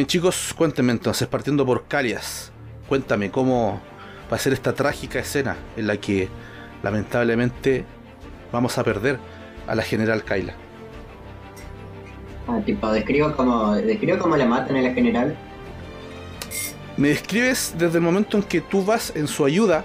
[0.00, 2.52] Bien chicos, cuéntenme entonces, partiendo por Calias,
[2.88, 3.82] cuéntame cómo
[4.32, 6.30] va a ser esta trágica escena en la que
[6.82, 7.84] lamentablemente
[8.50, 9.18] vamos a perder
[9.66, 10.54] a la general Kaila.
[12.48, 15.36] Ah, tipo, describo cómo, describo cómo la matan a la general.
[16.96, 19.84] Me describes desde el momento en que tú vas en su ayuda,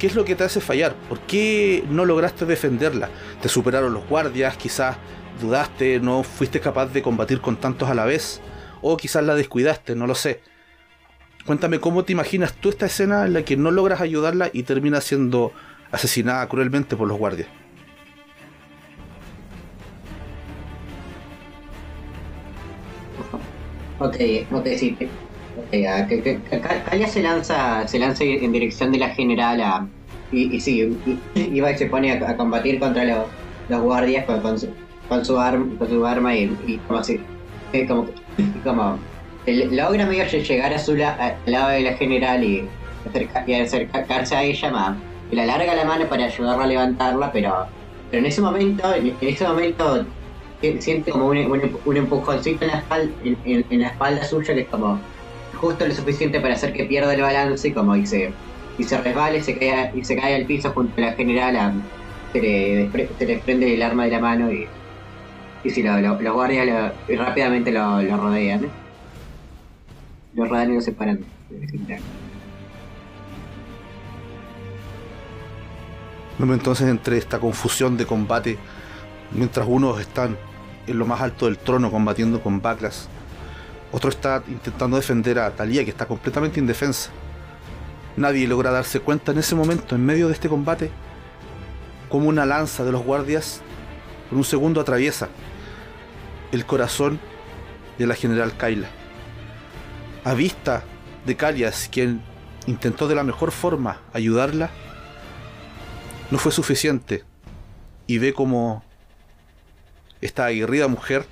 [0.00, 3.08] qué es lo que te hace fallar, por qué no lograste defenderla.
[3.40, 4.96] Te superaron los guardias, quizás
[5.40, 8.42] dudaste, no fuiste capaz de combatir con tantos a la vez,
[8.82, 10.40] o quizás la descuidaste, no lo sé.
[11.46, 15.00] Cuéntame cómo te imaginas tú esta escena en la que no logras ayudarla y termina
[15.00, 15.52] siendo
[15.90, 17.48] asesinada cruelmente por los guardias.
[23.98, 24.16] Ok,
[24.52, 24.96] ok, sí.
[25.68, 26.40] Okay,
[26.88, 29.86] Calia se lanza, se lanza en dirección de la general a,
[30.32, 30.96] y, sí,
[31.34, 34.68] y, y se pone a, combatir contra los, guardias con, su,
[35.08, 37.20] con, su arma, con su arma y, como así,
[38.64, 38.98] como
[39.46, 42.68] logra medio llegar a su la- al lado de la general y,
[43.08, 44.98] acerca- y acercarse a ella más.
[45.30, 47.54] Y le alarga la mano para ayudarla a levantarla, pero,
[48.12, 50.06] en ese momento, en, ese momento
[50.60, 54.60] si- siente como un, un, un empujoncito en la, espalda, en la espalda suya que
[54.62, 55.00] es como
[55.54, 58.32] justo lo suficiente para hacer que pierda el balance y como y se,
[58.78, 61.56] y se resbala y se cae, y se cae al piso junto a la general
[61.56, 61.74] a-
[62.32, 64.66] se, le, despre- se le prende el arma de la mano y,
[65.64, 68.68] y si lo- lo- los guardias rápidamente lo, rodean ¿eh?
[70.34, 71.20] lo rodean y lo separan
[76.54, 78.56] entonces entre esta confusión de combate,
[79.32, 80.36] mientras unos están
[80.86, 83.08] en lo más alto del trono combatiendo con Baclas,
[83.92, 87.10] otro está intentando defender a Talía que está completamente indefensa.
[88.16, 90.90] Nadie logra darse cuenta en ese momento, en medio de este combate,
[92.08, 93.60] como una lanza de los guardias
[94.28, 95.28] por un segundo atraviesa
[96.52, 97.20] el corazón
[97.98, 98.88] de la general Kaila.
[100.24, 100.82] A vista
[101.26, 102.22] de Calias, quien
[102.66, 104.70] intentó de la mejor forma ayudarla,
[106.30, 107.24] no fue suficiente
[108.06, 108.84] y ve como
[110.20, 111.26] esta aguerrida mujer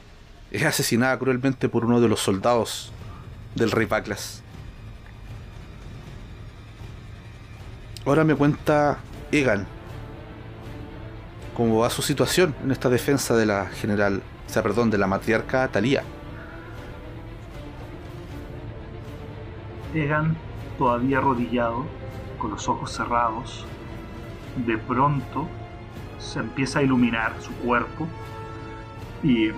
[0.50, 2.92] es asesinada cruelmente por uno de los soldados
[3.54, 4.42] del rey Paclas.
[8.06, 8.98] Ahora me cuenta
[9.30, 9.66] Egan
[11.54, 15.06] cómo va su situación en esta defensa de la general, o sea, perdón, de la
[15.06, 16.02] matriarca Talía.
[19.94, 20.36] Egan,
[20.78, 21.84] todavía arrodillado,
[22.38, 23.66] con los ojos cerrados,
[24.66, 25.46] de pronto
[26.18, 28.06] se empieza a iluminar su cuerpo
[29.22, 29.50] y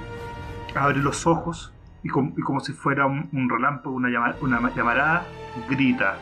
[0.74, 1.72] abre los ojos
[2.02, 5.24] y, com- y como si fuera un, un relámpago, una, llama- una llamarada,
[5.68, 6.16] grita.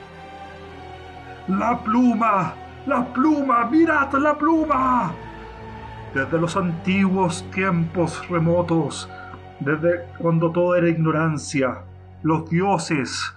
[1.49, 2.55] ¡La pluma!
[2.87, 3.65] ¡La pluma!
[3.71, 5.13] ¡Mirad la pluma!
[6.15, 9.09] Desde los antiguos tiempos remotos,
[9.61, 11.83] desde cuando todo era ignorancia,
[12.23, 13.35] los dioses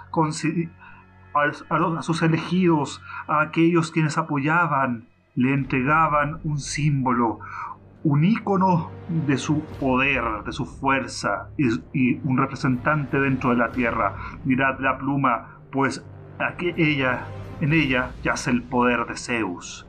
[1.34, 7.40] a, sus elegidos, a aquellos quienes apoyaban, le entregaban un símbolo,
[8.04, 8.90] un ícono
[9.28, 14.16] de su poder, de su fuerza y, y un representante dentro de la tierra.
[14.44, 16.04] Mirad la pluma, pues
[16.40, 17.26] aquí ella,
[17.60, 19.88] en ella yace el poder de Zeus.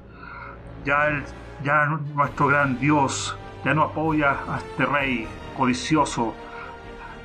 [0.84, 1.22] Ya, el-
[1.62, 6.34] ya nuestro gran Dios ya no apoya a este rey codicioso.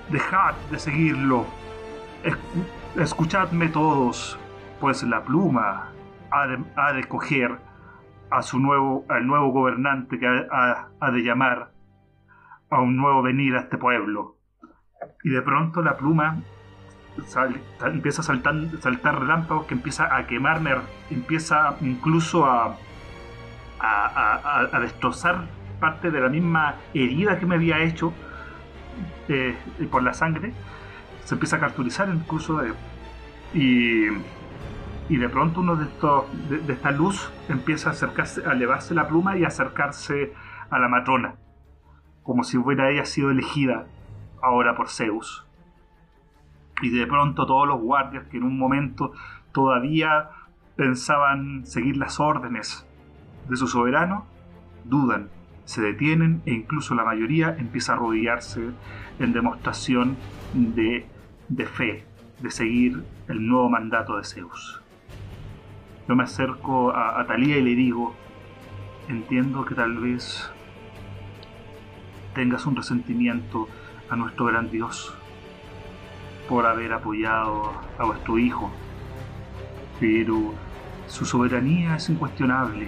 [0.10, 1.46] Dejad de seguirlo.
[2.24, 4.40] Escu- escuchadme todos,
[4.80, 5.90] pues la pluma
[6.32, 7.58] ha de, coger
[8.30, 11.72] a su nuevo, al nuevo gobernante que ha, de llamar
[12.70, 14.38] a un nuevo venir a este pueblo.
[15.24, 16.38] Y de pronto la pluma
[17.86, 20.76] empieza a saltar, saltar relámpagos que empieza a quemarme,
[21.10, 22.76] empieza incluso a,
[23.80, 25.45] a, a- destrozar
[25.80, 28.13] parte de la misma herida que me había hecho
[29.28, 29.55] eh,
[29.91, 30.53] por la sangre,
[31.23, 32.73] se empieza a carturizar incluso de,
[33.53, 34.07] y,
[35.09, 39.07] y de pronto uno de estos de esta luz empieza a acercarse, a elevarse la
[39.07, 40.34] pluma y a acercarse
[40.69, 41.36] a la matrona,
[42.23, 43.86] como si hubiera ella sido elegida
[44.41, 45.45] ahora por Zeus.
[46.82, 49.11] Y de pronto todos los guardias que en un momento
[49.51, 50.30] todavía
[50.75, 52.87] pensaban seguir las órdenes
[53.50, 54.26] de su soberano,
[54.84, 55.30] dudan,
[55.66, 58.70] se detienen e incluso la mayoría empieza a arrodillarse
[59.20, 60.16] en demostración
[60.54, 61.06] de,
[61.50, 62.06] de fe,
[62.39, 64.82] de seguir el nuevo mandato de Zeus.
[66.08, 68.16] Yo me acerco a, a Talía y le digo,
[69.10, 70.50] entiendo que tal vez
[72.34, 73.68] tengas un resentimiento
[74.10, 75.14] a nuestro gran Dios
[76.48, 78.72] por haber apoyado a vuestro hijo,
[80.00, 80.54] pero
[81.08, 82.88] su soberanía es incuestionable.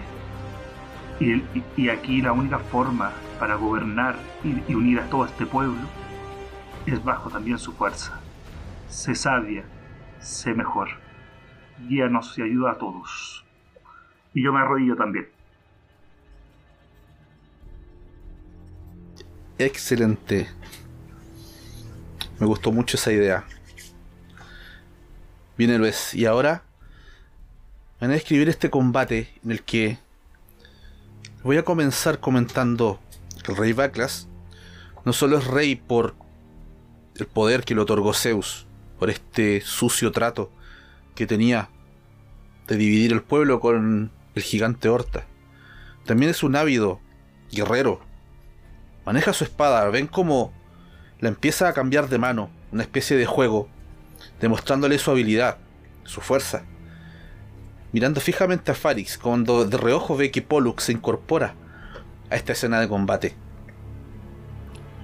[1.20, 1.43] Y,
[1.76, 5.82] y- aquí la única forma para gobernar y, y unir a todo este pueblo
[6.86, 8.20] es bajo también su fuerza.
[8.89, 9.63] Sé sabia,
[10.22, 10.89] sé mejor.
[11.88, 13.45] Guíanos y ayuda a todos.
[14.34, 15.28] Y yo me arrodillo también.
[19.57, 20.47] Excelente.
[22.39, 23.43] Me gustó mucho esa idea.
[25.57, 26.13] Bien, héroes.
[26.13, 26.63] Y ahora
[27.99, 29.97] van a describir este combate en el que
[31.43, 32.99] voy a comenzar comentando
[33.43, 34.27] que el rey Baklas
[35.05, 36.15] no solo es rey por
[37.15, 38.67] el poder que le otorgó Zeus,
[38.97, 40.51] por este sucio trato
[41.15, 41.69] que tenía
[42.67, 45.25] de dividir el pueblo con el gigante Horta.
[46.05, 46.99] También es un ávido
[47.51, 48.01] guerrero.
[49.05, 50.53] Maneja su espada, ven cómo
[51.19, 53.67] la empieza a cambiar de mano, una especie de juego,
[54.39, 55.57] demostrándole su habilidad,
[56.03, 56.63] su fuerza.
[57.91, 61.55] Mirando fijamente a Farix, cuando de reojo ve que Pollux se incorpora
[62.29, 63.35] a esta escena de combate.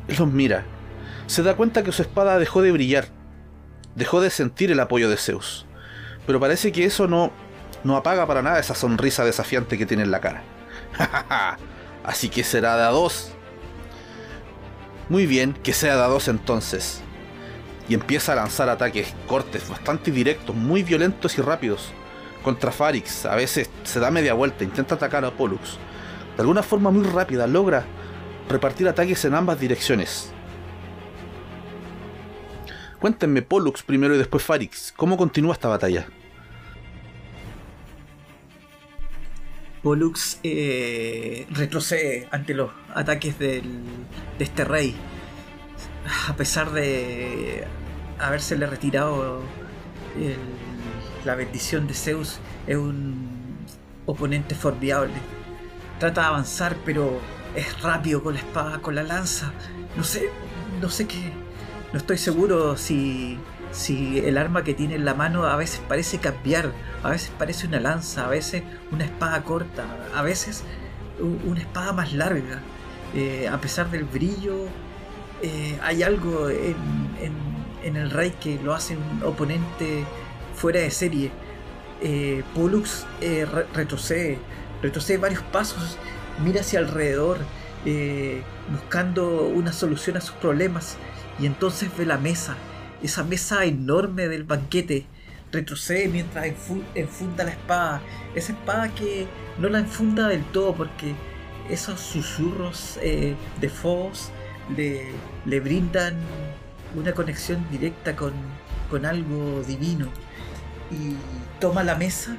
[0.07, 0.65] Él los mira,
[1.27, 3.07] se da cuenta que su espada dejó de brillar,
[3.95, 5.65] dejó de sentir el apoyo de Zeus,
[6.27, 7.31] pero parece que eso no,
[7.83, 10.43] no apaga para nada esa sonrisa desafiante que tiene en la cara.
[12.03, 13.31] Así que será de a dos.
[15.09, 17.01] Muy bien, que sea de a dos entonces.
[17.89, 21.91] Y empieza a lanzar ataques, cortes bastante directos, muy violentos y rápidos.
[22.45, 25.77] Contra Farix, a veces se da media vuelta, intenta atacar a Pollux.
[26.35, 27.83] De alguna forma muy rápida, logra
[28.47, 30.31] repartir ataques en ambas direcciones.
[32.99, 36.05] Cuéntenme, Pollux primero y después Farix, ¿cómo continúa esta batalla?
[39.81, 43.83] Pollux eh, retrocede ante los ataques del-
[44.37, 44.95] de este rey.
[46.29, 47.65] A pesar de
[48.19, 49.41] habérsele retirado
[50.15, 50.37] el-
[51.25, 53.57] la bendición de Zeus, es un
[54.05, 55.13] oponente formidable.
[55.99, 57.19] Trata de avanzar, pero
[57.55, 59.51] es rápido con la espada, con la lanza.
[59.97, 60.29] No sé,
[60.81, 61.31] no sé qué.
[61.93, 63.39] No estoy seguro si,
[63.71, 66.71] si el arma que tiene en la mano a veces parece cambiar.
[67.03, 70.63] A veces parece una lanza, a veces una espada corta, a veces
[71.45, 72.59] una espada más larga.
[73.13, 74.65] Eh, a pesar del brillo,
[75.41, 76.75] eh, hay algo en,
[77.21, 80.03] en- en el rey que lo hace un oponente
[80.55, 81.31] fuera de serie.
[82.01, 84.37] Eh, Pollux eh, re- retrocede,
[84.81, 85.97] retrocede varios pasos,
[86.43, 87.37] mira hacia alrededor,
[87.85, 88.41] eh,
[88.71, 90.97] buscando una solución a sus problemas,
[91.39, 92.55] y entonces ve la mesa,
[93.03, 95.05] esa mesa enorme del banquete.
[95.51, 98.01] Retrocede mientras enfu- enfunda la espada,
[98.35, 99.25] esa espada que
[99.57, 101.13] no la enfunda del todo porque
[101.69, 104.31] esos susurros eh, de Phobos
[104.75, 105.05] le,
[105.45, 106.15] le brindan
[106.95, 108.33] una conexión directa con,
[108.89, 110.07] con algo divino.
[110.91, 111.15] Y
[111.59, 112.35] toma la mesa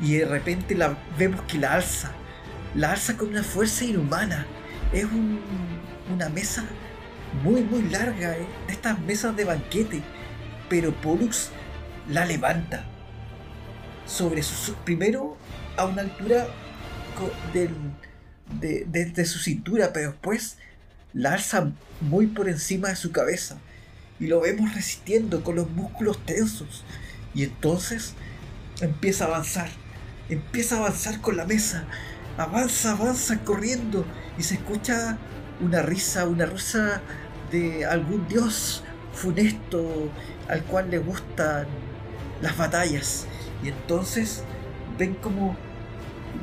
[0.00, 2.12] y de repente la vemos que la alza.
[2.74, 4.46] La alza con una fuerza inhumana.
[4.92, 5.40] Es un-
[6.12, 6.64] una mesa
[7.42, 10.02] muy muy larga, eh, de estas mesas de banquete.
[10.68, 11.50] Pero Pollux
[12.08, 12.84] la levanta.
[14.06, 15.36] Sobre su, primero
[15.76, 16.46] a una altura
[17.52, 17.70] del,
[18.60, 20.58] de, de- de su cintura, pero después
[21.12, 21.70] la alza
[22.00, 23.58] muy por encima de su cabeza.
[24.18, 26.84] Y lo vemos resistiendo con los músculos tensos.
[27.34, 28.14] Y entonces
[28.80, 29.68] empieza a avanzar.
[30.28, 31.84] Empieza a avanzar con la mesa.
[32.36, 34.04] Avanza, avanza corriendo.
[34.38, 35.18] Y se escucha
[35.60, 37.00] una risa, una risa
[37.50, 40.10] de algún dios funesto
[40.48, 41.66] al cual le gustan
[42.40, 43.26] las batallas.
[43.62, 44.42] Y entonces
[44.98, 45.56] ven como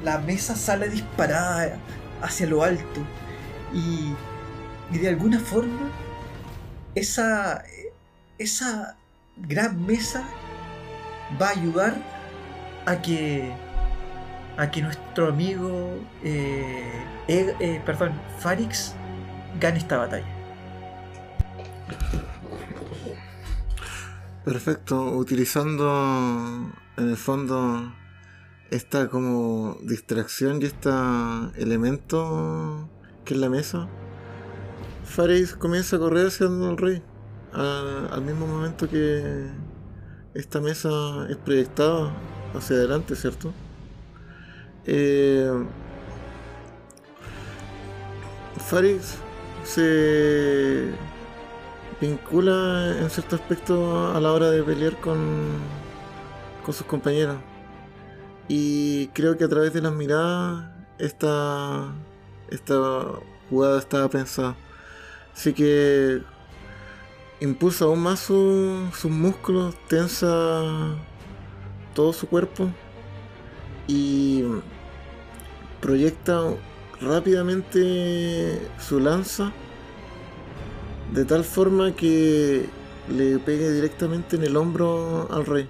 [0.03, 1.77] la mesa sale disparada
[2.21, 3.01] hacia lo alto.
[3.73, 4.13] Y,
[4.91, 5.91] y de alguna forma
[6.95, 7.63] esa,
[8.37, 8.97] esa
[9.37, 10.23] gran mesa
[11.39, 11.95] va a ayudar
[12.85, 13.51] a que
[14.57, 18.93] a que nuestro amigo, eh, eh, perdón, Farix,
[19.57, 20.27] gane esta batalla.
[24.43, 27.93] Perfecto, utilizando en el fondo
[28.69, 30.89] esta como distracción y este
[31.55, 32.89] elemento
[33.23, 33.87] que es la mesa,
[35.05, 37.01] Faris comienza a correr hacia el rey
[37.53, 39.49] al mismo momento que
[40.39, 42.11] esta mesa es proyectada
[42.53, 43.53] hacia adelante, ¿cierto?
[44.85, 45.51] Eh,
[48.57, 49.17] Faris
[49.63, 50.91] se
[52.01, 55.57] vincula en cierto aspecto a la hora de pelear con,
[56.63, 57.37] con sus compañeros.
[58.47, 61.93] Y creo que a través de las miradas esta,
[62.49, 63.03] esta
[63.49, 64.55] jugada estaba pensada.
[65.33, 66.21] Así que
[67.41, 70.95] impulsa aún más su- sus músculos, tensa
[71.93, 72.69] todo su cuerpo
[73.87, 74.43] y
[75.81, 76.41] proyecta
[77.01, 79.51] rápidamente su lanza
[81.13, 82.69] de tal forma que
[83.09, 85.67] le pegue directamente en el hombro al rey.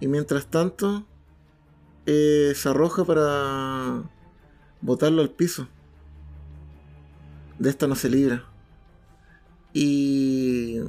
[0.00, 1.06] Y mientras tanto,
[2.04, 4.02] eh, se arroja para
[4.82, 5.68] botarlo al piso.
[7.58, 8.44] De esta no se libra.
[9.78, 10.80] Y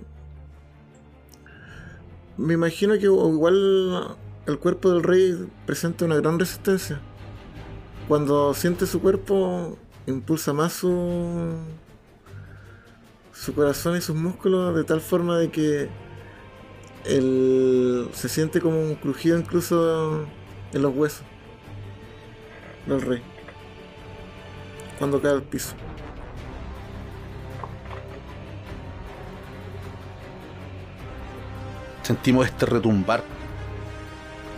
[2.38, 4.16] me imagino que igual
[4.46, 7.02] el cuerpo del rey presenta una gran resistencia.
[8.08, 11.52] Cuando siente su cuerpo, impulsa más su,
[13.34, 15.90] su corazón y sus músculos de tal forma de que
[17.04, 20.26] el, se siente como un crujido incluso
[20.72, 21.26] en los huesos
[22.86, 23.22] del rey
[24.98, 25.76] cuando cae al piso.
[32.08, 33.22] Sentimos este retumbar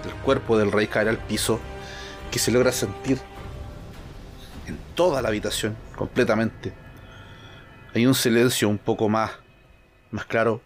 [0.03, 1.59] del cuerpo del rey caer al piso
[2.29, 3.17] que se logra sentir
[4.67, 6.73] en toda la habitación completamente.
[7.95, 9.31] Hay un silencio un poco más,
[10.11, 10.61] más claro,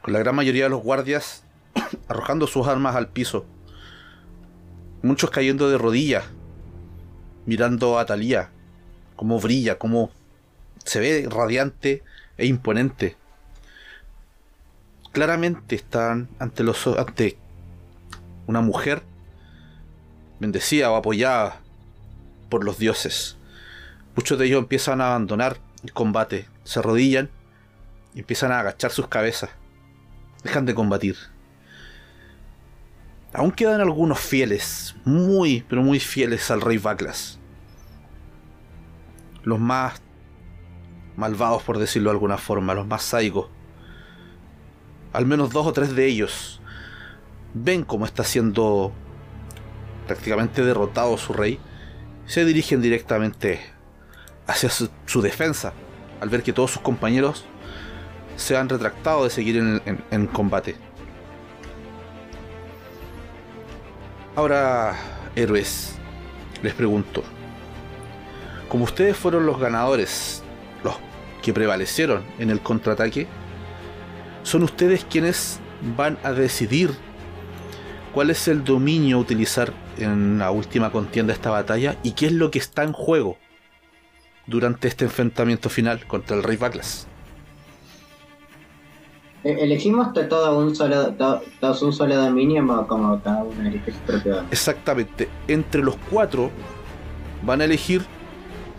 [0.00, 1.44] con la gran mayoría de los guardias
[2.08, 3.44] arrojando sus armas al piso,
[5.02, 6.24] muchos cayendo de rodillas,
[7.44, 8.48] mirando a Talía,
[9.16, 10.10] cómo brilla, cómo
[10.82, 12.04] se ve radiante
[12.38, 13.19] e imponente
[15.12, 17.36] claramente están ante los ante
[18.46, 19.02] una mujer
[20.38, 21.60] bendecida o apoyada
[22.48, 23.36] por los dioses.
[24.16, 27.30] Muchos de ellos empiezan a abandonar el combate, se arrodillan
[28.14, 29.50] y empiezan a agachar sus cabezas.
[30.42, 31.16] Dejan de combatir.
[33.32, 37.38] Aún quedan algunos fieles, muy, pero muy fieles al rey Baklas.
[39.44, 40.02] Los más
[41.16, 43.48] malvados, por decirlo de alguna forma, los más sádicos
[45.12, 46.60] al menos dos o tres de ellos
[47.54, 48.92] ven cómo está siendo
[50.06, 51.58] prácticamente derrotado su rey,
[52.26, 53.60] se dirigen directamente
[54.46, 55.72] hacia su, defensa,
[56.20, 57.44] al ver que todos sus compañeros
[58.36, 60.76] se han retractado de seguir en- en combate.
[64.36, 64.94] Ahora,
[65.34, 65.94] héroes,
[66.62, 67.22] les pregunto,
[68.68, 70.42] como ustedes fueron los ganadores,
[70.84, 70.94] los
[71.42, 73.26] que prevalecieron en el contraataque,
[74.42, 75.60] son ustedes quienes
[75.96, 76.90] van a decidir
[78.12, 82.26] cuál es el dominio a utilizar en la última contienda de esta batalla y qué
[82.26, 83.36] es lo que está en juego
[84.46, 87.06] durante este enfrentamiento final contra el Rey Baklas.
[89.44, 93.66] E- ¿Elegimos to- todo un solo, to- todos un solo dominio o como cada uno
[93.68, 94.52] elige su propio dominio?
[94.52, 96.50] Exactamente, entre los cuatro
[97.42, 98.02] van a elegir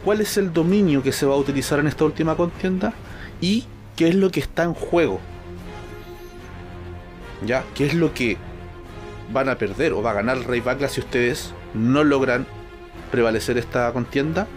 [0.04, 2.94] cuál es el dominio que se va a utilizar en esta última contienda
[3.40, 5.20] y qué es lo que está en juego.
[7.46, 7.64] ¿Ya?
[7.76, 8.38] ¿Qué es lo que
[9.32, 12.46] van a perder o va a ganar el Rey Baklas si ustedes no logran
[13.12, 14.48] prevalecer esta contienda?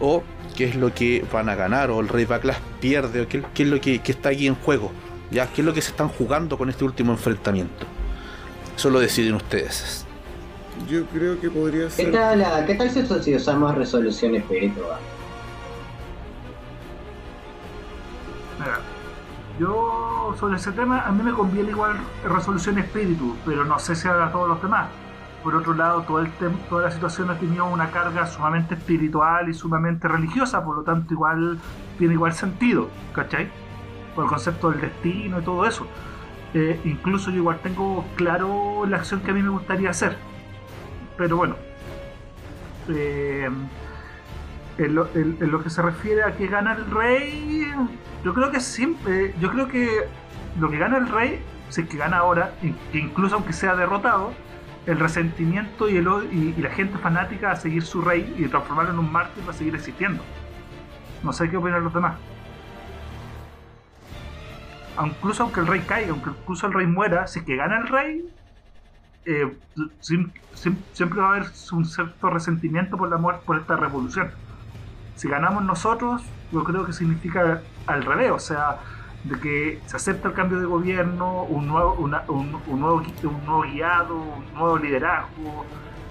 [0.00, 0.22] ¿O
[0.56, 3.20] qué es lo que van a ganar o el Rey Baklas pierde?
[3.22, 4.90] ¿O qué, qué es lo que, que está aquí en juego?
[5.30, 5.46] ¿Ya?
[5.46, 7.86] ¿Qué es lo que se están jugando con este último enfrentamiento?
[8.76, 10.06] Eso lo deciden ustedes.
[10.88, 12.12] Yo creo que podría ¿Qué ser.
[12.12, 14.98] tal, la- ¿Qué tal si, si usamos resolución espiritual?
[18.58, 18.78] Mira,
[19.60, 24.08] yo sobre ese tema, a mí me conviene igual resolución espíritu, pero no sé si
[24.08, 24.88] a todos los demás.
[25.44, 26.30] Por otro lado, todo el
[26.68, 31.12] toda la situación ha tenido una carga sumamente espiritual y sumamente religiosa, por lo tanto
[31.12, 31.58] igual
[31.98, 33.50] tiene igual sentido, ¿cachai?
[34.14, 35.86] Por el concepto del destino y todo eso.
[36.54, 40.16] Eh, incluso yo igual tengo claro la acción que a mí me gustaría hacer.
[41.16, 41.56] Pero bueno.
[42.88, 43.48] Eh,
[44.78, 47.66] en lo, que se refiere a que gana el rey,
[48.24, 49.88] yo creo que siempre, yo creo que
[50.58, 52.54] lo que gana el rey, si es que gana ahora,
[52.92, 54.32] incluso aunque sea derrotado,
[54.86, 58.92] el resentimiento y, el, y, y, la gente fanática a seguir su rey y transformarlo
[58.92, 60.22] en un mártir para seguir existiendo.
[61.22, 62.14] No sé qué opinan los demás.
[65.04, 67.88] Incluso aunque el rey caiga, aunque incluso el rey muera, si es que gana el
[67.88, 68.28] rey,
[69.26, 69.56] eh,
[70.00, 74.30] siempre va a haber un cierto resentimiento por la muerte, por esta revolución.
[75.20, 78.78] Si ganamos nosotros, yo creo que significa al revés, o sea,
[79.24, 82.32] de que se acepta el cambio de gobierno, un nuevo, un, nuevo,
[82.72, 85.66] un nuevo guiado, un nuevo liderazgo,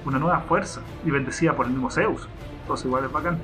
[0.06, 2.30] una nueva fuerza, y bendecida por el mismo Zeus.
[2.62, 3.40] Entonces igual es bacán.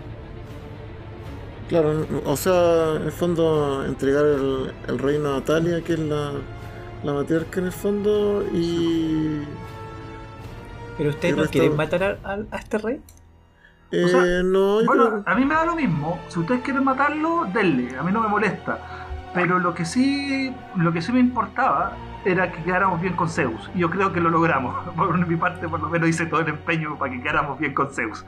[1.68, 6.34] Claro, o sea, en el fondo entregar el, el reino a Natalia, que es la,
[7.04, 9.42] la matriarca en el fondo, y...
[10.96, 13.02] ¿Pero ustedes no quieren matar a, a, este rey?
[13.96, 16.20] Eh, no, bueno, a mí me da lo mismo.
[16.28, 17.98] Si ustedes quieren matarlo, denle.
[17.98, 18.80] A mí no me molesta.
[19.34, 23.70] Pero lo que sí, lo que sí me importaba era que quedáramos bien con Zeus.
[23.76, 24.88] Y yo creo que lo logramos.
[24.96, 27.92] Por mi parte, por lo menos hice todo el empeño para que quedáramos bien con
[27.92, 28.26] Zeus.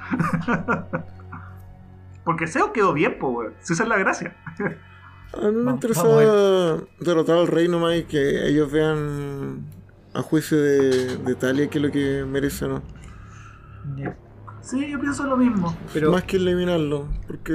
[2.24, 4.36] Porque Zeus quedó bien, pues, esa es la gracia.
[5.34, 6.22] A mí me interesaba
[7.00, 9.66] derrotar al rey nomás y que ellos vean
[10.14, 12.82] a juicio de, de Talia qué es lo que merece no.
[14.68, 15.74] Sí, yo pienso lo mismo.
[15.94, 16.12] Pero...
[16.12, 17.54] Más que eliminarlo, porque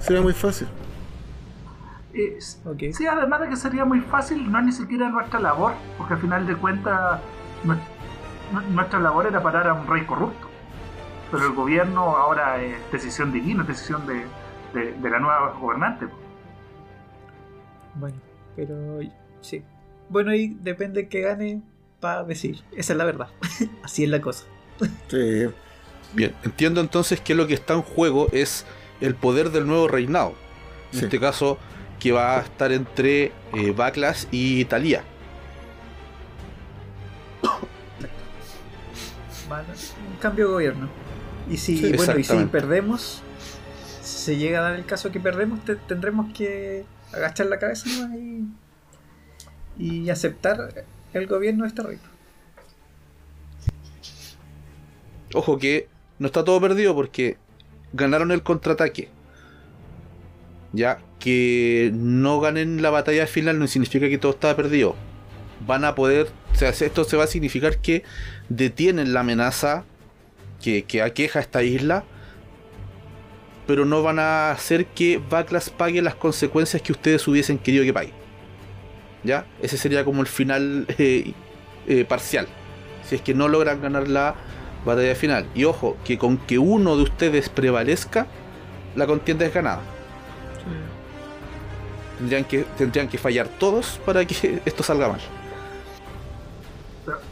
[0.00, 0.66] sería muy fácil.
[2.92, 6.20] Sí, además de que sería muy fácil, no es ni siquiera nuestra labor, porque al
[6.20, 7.20] final de cuentas
[8.72, 10.48] nuestra labor era parar a un rey corrupto.
[11.30, 14.24] Pero el gobierno ahora es decisión divina, es decisión de,
[14.74, 16.06] de, la nueva gobernante.
[17.94, 18.16] Bueno,
[18.56, 18.98] pero
[19.42, 19.62] sí.
[20.08, 21.62] Bueno, y depende que gane
[22.00, 22.64] para decir.
[22.72, 23.28] Esa es la verdad.
[23.84, 24.44] Así es la cosa.
[25.08, 25.46] Sí.
[26.12, 28.64] Bien, entiendo entonces que lo que está en juego es
[29.00, 30.34] el poder del nuevo reinado.
[30.92, 31.58] En este caso,
[31.98, 35.02] que va a estar entre eh, Backlash y Thalía.
[39.48, 40.88] un cambio de gobierno.
[41.48, 43.22] Y si, bueno, y si perdemos,
[44.02, 48.46] si se llega a dar el caso que perdemos, tendremos que agachar la cabeza y,
[49.78, 51.98] y aceptar el gobierno de este rey.
[55.36, 55.86] Ojo que
[56.18, 57.36] no está todo perdido porque
[57.92, 59.10] ganaron el contraataque.
[60.72, 64.96] Ya que no ganen la batalla final no significa que todo está perdido.
[65.66, 68.02] Van a poder, o sea, esto se va a significar que
[68.48, 69.84] detienen la amenaza
[70.62, 72.04] que, que aqueja esta isla,
[73.66, 77.92] pero no van a hacer que Backlash pague las consecuencias que ustedes hubiesen querido que
[77.92, 78.12] pague.
[79.22, 79.44] ¿Ya?
[79.60, 81.34] Ese sería como el final eh,
[81.86, 82.48] eh, parcial.
[83.06, 84.34] Si es que no logran ganar la
[84.86, 85.46] batalla final.
[85.54, 88.26] Y ojo, que con que uno de ustedes prevalezca,
[88.94, 89.80] la contienda es ganada.
[92.18, 95.20] Tendrían que, tendrían que fallar todos para que esto salga mal.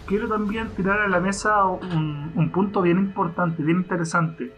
[0.07, 4.52] Quiero también tirar a la mesa un, punto bien importante, bien interesante.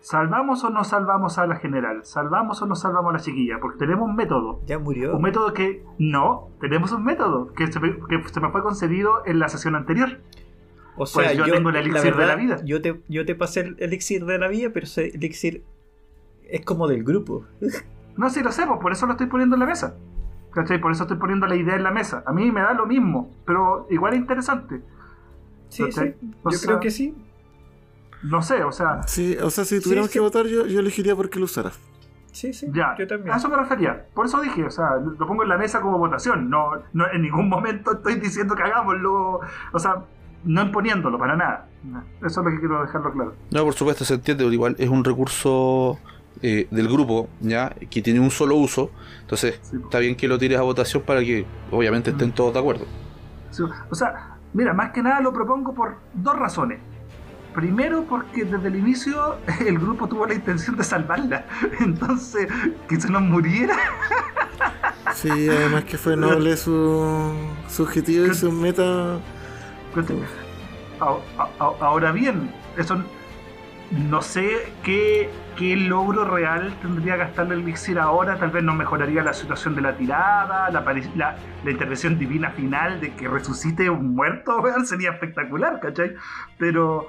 [0.00, 2.04] ¿Salvamos o no salvamos a la general?
[2.04, 3.58] ¿Salvamos o no salvamos a la chiquilla?
[3.60, 4.60] Porque tenemos un método.
[4.66, 5.16] Ya murió.
[5.16, 5.84] Un método que.
[5.98, 9.74] No, tenemos un método que se, me, que se me fue concedido en la sesión
[9.74, 10.20] anterior.
[10.98, 12.60] O sea, pues yo, tengo el elixir de la vida.
[12.64, 15.64] Yo te, yo te pasé el elixir de la vida, pero ese elixir
[16.48, 17.44] es como del grupo.
[18.16, 19.96] No, sí lo sé, pues por eso lo estoy poniendo en la mesa.
[20.50, 20.80] ¿Cachai?
[20.80, 22.22] Por eso estoy poniendo la idea en la mesa.
[22.26, 24.82] A mí me da lo mismo, pero igual es interesante.
[25.68, 26.14] Sí, sí.
[26.22, 27.14] yo creo que sí.
[28.22, 29.02] No sé, o sea.
[29.06, 31.78] Sí, o sea, si tuviéramos que votar, yo, yo elegiría por qué lo usaras.
[32.32, 32.66] Sí, sí.
[32.72, 33.32] Ya, yo también.
[33.32, 34.06] A eso me refería.
[34.14, 36.50] Por eso dije, o sea, lo pongo en la mesa como votación.
[36.50, 39.40] No, no en ningún momento estoy diciendo que hagámoslo.
[39.72, 40.04] O sea,
[40.44, 41.66] no imponiéndolo para nada.
[42.24, 43.34] Eso es lo que quiero dejarlo claro.
[43.50, 44.44] No, por supuesto, se entiende.
[44.44, 45.98] Igual es un recurso
[46.42, 48.90] eh, del grupo, ya que tiene un solo uso.
[49.20, 52.86] Entonces, está bien que lo tires a votación para que obviamente estén todos de acuerdo.
[53.90, 56.78] o sea, mira, más que nada lo propongo por dos razones.
[57.54, 59.36] Primero, porque desde el inicio
[59.66, 61.44] el grupo tuvo la intención de salvarla.
[61.80, 62.48] Entonces,
[62.88, 63.76] que se nos muriera.
[65.14, 67.32] Sí, además que fue noble su,
[67.68, 69.18] su objetivo y su meta.
[71.80, 73.02] Ahora bien, eso
[73.90, 78.38] no sé qué, qué, logro real tendría gastarle el elixir ahora.
[78.38, 80.84] Tal vez nos mejoraría la situación de la tirada, la,
[81.16, 86.14] la, intervención divina final de que resucite un muerto, sería espectacular, ¿cachai?
[86.58, 87.08] Pero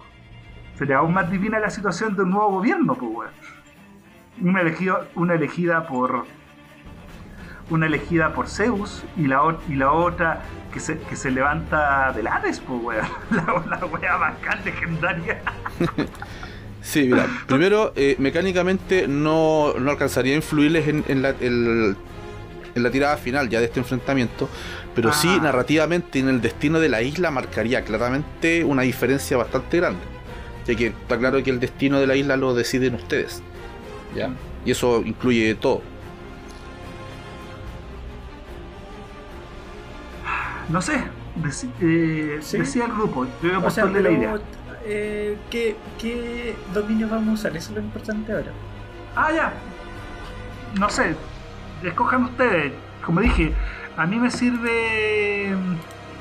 [0.75, 3.31] sería aún más divina la situación de un nuevo gobierno, pues, weón.
[4.41, 6.25] Una elegida, una elegida por.
[7.69, 10.41] Una elegida por Zeus y la, y la otra
[10.73, 13.05] que se, que se levanta del Hades, pues, weón.
[13.31, 15.41] La, la wea bacán legendaria.
[16.81, 21.95] Sí, mira, primero, eh, mecánicamente no, no, alcanzaría a influirles en, la, en
[22.73, 24.49] la tirada final ya de este enfrentamiento,
[24.95, 25.39] pero sí Ah.
[25.43, 29.99] narrativamente en el destino de la isla marcaría claramente una diferencia bastante grande.
[30.65, 33.43] Ya que está claro que el destino de la isla lo deciden ustedes.
[34.15, 34.31] ¿Ya?
[34.65, 35.81] Y eso incluye todo.
[40.69, 41.03] No sé,
[41.81, 42.57] eh, Sí.
[42.59, 44.39] decía el grupo, yo voy a O sea, la idea.
[44.85, 47.57] eh, ¿qué, ¿qué dominio vamos a usar?
[47.57, 48.51] Eso es lo importante ahora.
[49.15, 49.53] Ah, ya.
[50.79, 51.15] No sé.
[51.83, 52.73] Escojan ustedes.
[53.03, 53.53] Como dije,
[53.97, 55.53] a mí me sirve.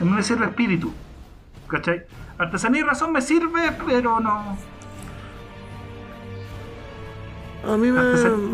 [0.00, 0.92] A mí me sirve espíritu.
[1.68, 2.04] ¿Cachai?
[2.38, 4.56] Artesanía y razón me sirve, pero no.
[7.66, 8.00] A mí me,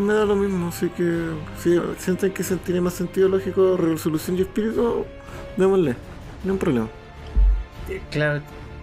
[0.07, 4.38] me da lo mismo, así que si sienten que se tiene más sentido lógico resolución
[4.38, 5.05] y espíritu,
[5.57, 5.96] démosle, no
[6.44, 6.88] hay un problema.
[7.88, 8.40] Eh, Claro,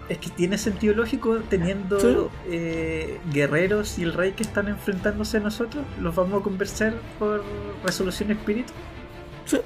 [0.08, 2.16] es que tiene sentido lógico teniendo Sí.
[2.46, 5.84] eh, guerreros y el rey que están enfrentándose a nosotros.
[6.00, 7.42] ¿Los vamos a conversar por
[7.84, 8.72] resolución espíritu?
[9.46, 9.58] Sí,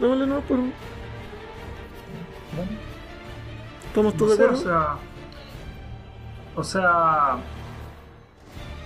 [0.00, 0.60] démosle no, pero
[2.54, 2.70] Bueno,
[3.88, 4.62] estamos todos de o acuerdo.
[4.64, 4.96] sea.
[6.54, 7.36] O sea.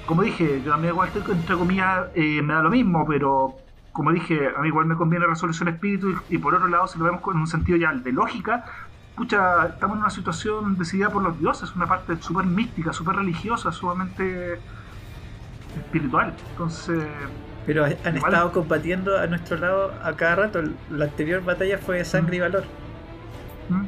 [0.06, 3.56] Como dije, yo a mí igual, entre comillas, eh, me da lo mismo, pero
[3.96, 6.98] como dije, a mí igual me conviene resolución espíritu y, y por otro lado, si
[6.98, 8.64] lo vemos con un sentido ya de lógica,
[9.16, 13.72] pucha, estamos en una situación decidida por los dioses, una parte súper mística, súper religiosa,
[13.72, 14.58] sumamente
[15.78, 16.34] espiritual.
[16.52, 17.04] Entonces,
[17.64, 20.62] Pero han Igual- estado combatiendo a nuestro lado a cada rato.
[20.90, 22.64] La anterior batalla fue sangre y valor.
[23.70, 23.84] ¿mm?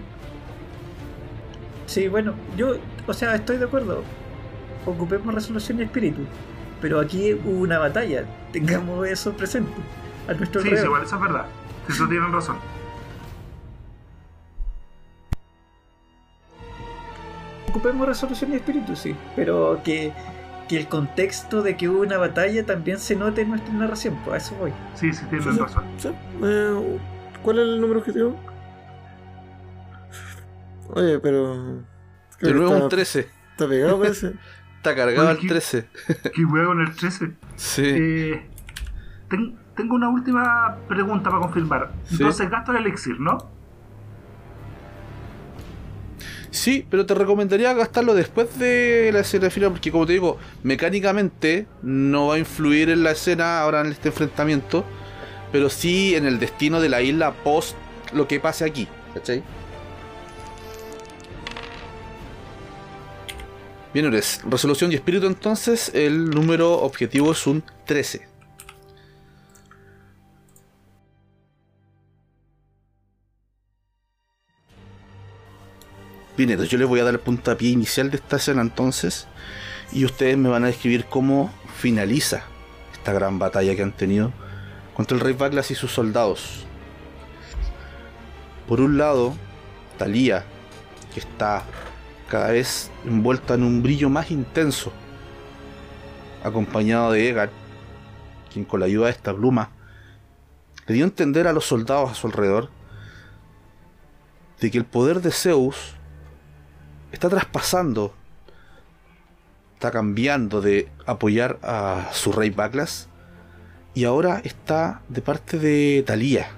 [1.87, 4.03] Sí, bueno, yo, o sea, estoy de acuerdo.
[4.87, 6.23] Ocupemos resolución y espíritu.
[6.81, 8.25] Pero aquí hubo una batalla.
[8.53, 9.73] Tengamos eso presente.
[10.29, 11.47] A nuestro sí, sí, igual, eso es verdad.
[11.89, 12.57] Eso tienen razón.
[17.69, 19.15] Ocupemos resolución y espíritu, sí.
[19.37, 20.13] Pero que,
[20.69, 24.19] que el contexto de que hubo una batalla también se note en nuestra narración.
[24.25, 24.73] Pues a eso voy.
[24.95, 25.85] Sí, sí, tienen Sí, razón.
[25.99, 26.09] Sí,
[26.43, 26.99] eh,
[27.43, 28.37] ¿Cuál es el número objetivo?
[30.95, 31.83] Oye, pero...
[32.41, 33.29] De nuevo está, un 13.
[33.51, 34.33] Está pegado parece.
[34.79, 35.49] Está cargado Oye, el ¿qué?
[35.49, 35.89] 13.
[36.35, 37.33] Qué huevo en el 13.
[37.59, 37.83] Sí.
[37.85, 38.47] Eh,
[39.29, 41.91] ten- tengo una última pregunta para confirmar.
[42.05, 42.15] Sí.
[42.15, 43.39] Entonces gasto el elixir, ¿no?
[46.51, 51.67] Sí, pero te recomendaría gastarlo después de la escena final, porque como te digo, mecánicamente
[51.83, 54.85] no va a influir en la escena ahora en este enfrentamiento,
[55.53, 57.77] pero sí en el destino de la isla post
[58.15, 59.43] lo que pase aquí, ¿cachai?
[63.95, 68.29] Bien, resolución y espíritu entonces, el número objetivo es un 13.
[76.37, 79.27] Bien, entonces yo les voy a dar el puntapié inicial de esta escena entonces.
[79.91, 82.45] Y ustedes me van a describir cómo finaliza
[82.93, 84.33] esta gran batalla que han tenido
[84.95, 86.67] contra el rey Baglas y sus soldados.
[88.69, 89.35] Por un lado,
[89.97, 90.45] Talía,
[91.15, 91.65] que está
[92.29, 94.93] cada vez envuelta en un brillo más intenso,
[96.45, 97.51] acompañado de Egar,
[98.53, 99.71] quien con la ayuda de esta pluma
[100.87, 102.71] le dio a entender a los soldados a su alrededor
[104.61, 105.95] de que el poder de Zeus
[107.13, 108.15] está traspasando,
[109.75, 113.09] está cambiando de apoyar a su rey Baglas
[113.95, 116.49] y ahora está de parte de Talía,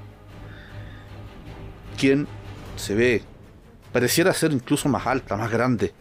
[1.99, 2.27] quien
[2.77, 3.25] se ve,
[3.93, 5.93] pareciera ser incluso más alta, más grande,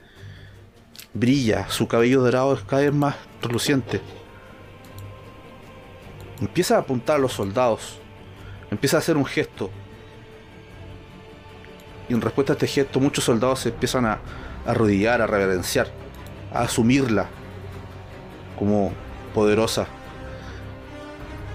[1.13, 4.01] brilla, su cabello dorado es cada vez más reluciente.
[6.41, 7.99] Empieza a apuntar a los soldados,
[8.71, 9.69] empieza a hacer un gesto,
[12.07, 14.19] y en respuesta a este gesto muchos soldados se empiezan a,
[14.65, 15.87] arrodillar, a reverenciar,
[16.53, 17.27] a asumirla
[18.57, 18.91] como
[19.33, 19.87] poderosa.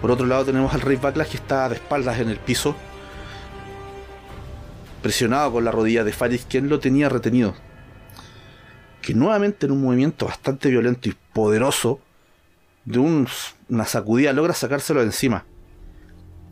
[0.00, 2.76] Por otro lado tenemos al rey Baklas que está de espaldas en el piso,
[5.04, 7.54] presionado con la rodilla de Faris, quien lo tenía retenido.
[9.02, 12.00] Que nuevamente en un movimiento bastante violento y poderoso,
[12.86, 13.28] de un-
[13.68, 15.44] una sacudida logra sacárselo de encima.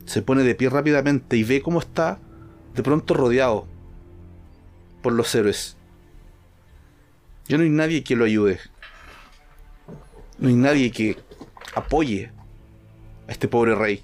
[0.04, 2.18] Se pone de pie rápidamente y ve cómo está
[2.74, 3.66] de pronto rodeado
[5.02, 5.78] por los héroes.
[7.48, 8.60] Ya no hay nadie que lo ayude.
[10.38, 11.16] No hay nadie que
[11.74, 12.30] apoye
[13.28, 14.02] a este pobre rey.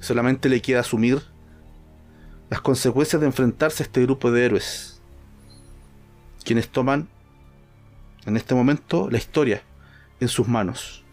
[0.00, 1.22] Solamente le queda asumir
[2.54, 5.00] las consecuencias de enfrentarse a este grupo de héroes.
[6.44, 7.08] Quienes toman
[8.26, 9.64] en este momento la historia
[10.20, 11.04] en sus manos.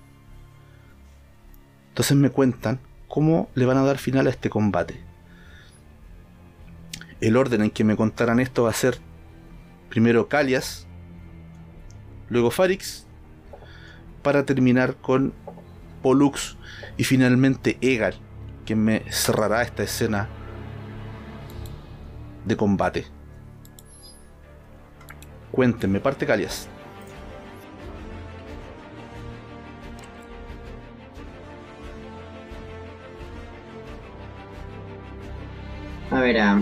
[1.88, 5.04] Entonces me cuentan cómo le van a dar final a este combate.
[7.22, 9.00] El orden en que me contarán esto va a ser
[9.89, 10.86] primero Calias,
[12.30, 13.08] luego Farix,
[14.22, 15.34] para terminar con
[16.04, 16.56] Pollux
[16.98, 18.14] y finalmente Egal,
[18.64, 20.30] quien me cerrará esta escena
[22.46, 23.06] de combate.
[25.52, 26.68] Cuéntenme, parte Calias.
[36.12, 36.62] A ver, ah,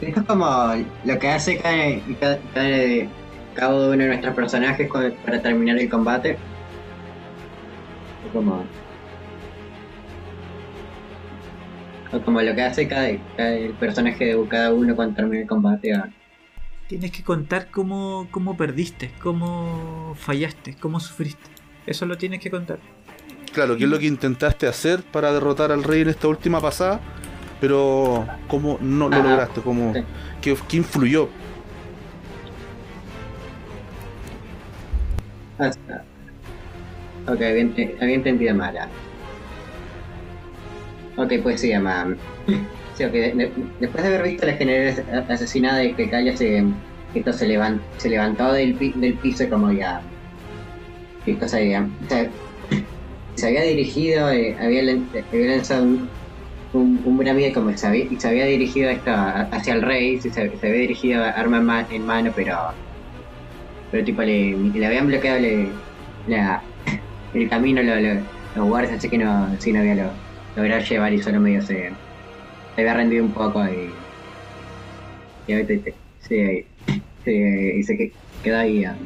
[0.00, 0.46] esto es como
[1.04, 1.76] lo que hace cada,
[2.20, 2.38] cada,
[3.54, 6.30] cada- uno de nuestros personajes cu- para terminar el combate.
[8.26, 8.64] Es como.
[12.20, 15.92] Como lo que hace cada, cada- el personaje de cada uno cuando termina el combate.
[16.88, 21.48] Tienes que contar cómo, cómo perdiste, cómo fallaste, cómo sufriste.
[21.86, 22.78] Eso lo tienes que contar.
[23.52, 27.00] Claro, ¿qué es lo que intentaste hacer para derrotar al rey en esta última pasada?
[27.60, 29.28] Pero, ¿cómo no lo Ajá.
[29.28, 29.60] lograste?
[29.60, 30.00] ¿Cómo, Sí.
[30.40, 31.28] qué, qué influyó?
[37.26, 38.76] Ok, había entendido mal.
[41.16, 42.16] Ok, pues sí, llama.
[42.92, 46.36] Sí, ok, de- de- después de haber visto la general as- asesinada de que Kaya
[46.36, 46.64] se,
[47.14, 50.06] esto se, levan- se levantó del, pi- del piso como ya.
[51.24, 51.88] ¿Qué cosa había?
[52.08, 52.32] Se,
[53.36, 56.12] se había dirigido, eh, había, lan- había lanzado un,
[56.72, 60.42] un, un bramido como se había, se dirigido esto a- hacia el rey, se, se
[60.42, 62.56] había dirigido arma en, ma- en mano, pero
[63.90, 65.82] pero tipo le, le habían bloqueado le-
[66.24, 66.66] la,
[67.32, 68.00] el camino lo-
[68.54, 70.21] los guardias así que no, sí, no había lo,
[70.56, 71.90] logrado llevar y solo medio se,
[72.74, 73.90] se había rendido un poco y,
[75.46, 76.66] y ahorita te- sí,
[77.24, 78.96] sí, y se que- quedó ahí ah.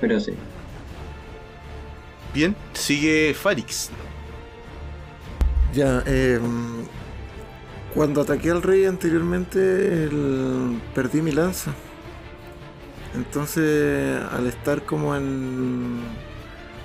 [0.00, 0.32] pero sí
[2.34, 3.90] Bien, sigue Farix.
[5.72, 6.38] Ya, eh,
[7.96, 10.10] cuando ataqué al rey anteriormente,
[10.94, 11.72] perdí mi lanza.
[13.14, 16.00] Entonces, al estar como en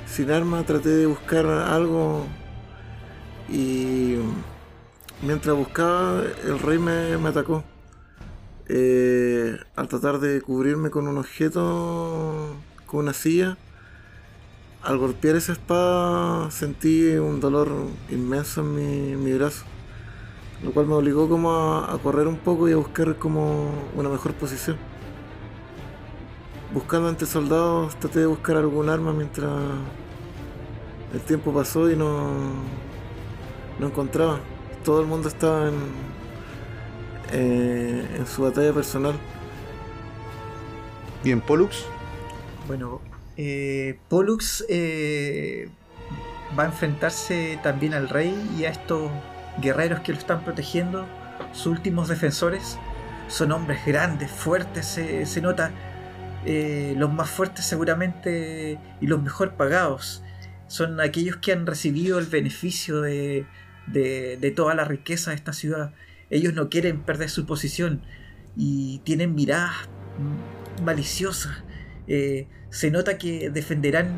[0.08, 2.26] sin arma, traté de buscar algo
[3.50, 4.20] y
[5.22, 7.66] mientras buscaba, el rey me, atacó.
[8.70, 12.56] Eh, al tratar de cubrirme con un objeto,
[12.86, 13.58] con una silla,
[14.82, 17.70] al golpear esa espada sentí un dolor
[18.10, 19.66] inmenso en mi, mi brazo,
[20.64, 24.10] lo cual me obligó como a, a correr un poco y a buscar como una
[24.10, 24.78] mejor posición.
[26.74, 29.52] Buscando entre soldados traté de buscar algún arma mientras
[31.14, 32.32] el tiempo pasó y no,
[33.80, 34.40] no encontraba.
[34.84, 35.76] Todo el mundo estaba en,
[37.34, 39.16] eh, en su batalla personal.
[41.24, 41.86] Bien, Pollux.
[42.68, 43.02] Bueno,
[43.36, 45.70] eh, Pollux eh,
[46.58, 49.12] va a enfrentarse también al rey y a estos
[49.60, 51.08] guerreros que lo están protegiendo,
[51.54, 52.78] sus últimos defensores.
[53.28, 55.72] Son hombres grandes, fuertes, se, se nota.
[56.46, 60.24] eh, los más fuertes seguramente y los mejor pagados.
[60.68, 63.46] Son aquellos que han recibido el beneficio de,
[63.88, 65.94] de- de toda la riqueza de esta ciudad.
[66.32, 68.02] Ellos no quieren perder su posición
[68.56, 69.72] y tienen miradas
[70.84, 71.64] maliciosas.
[72.08, 74.10] Eh, se nota que defenderán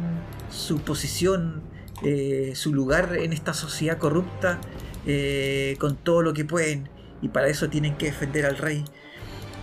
[0.49, 1.61] su posición,
[2.03, 4.59] eh, su lugar en esta sociedad corrupta
[5.05, 6.89] eh, con todo lo que pueden
[7.21, 8.83] y para eso tienen que defender al rey.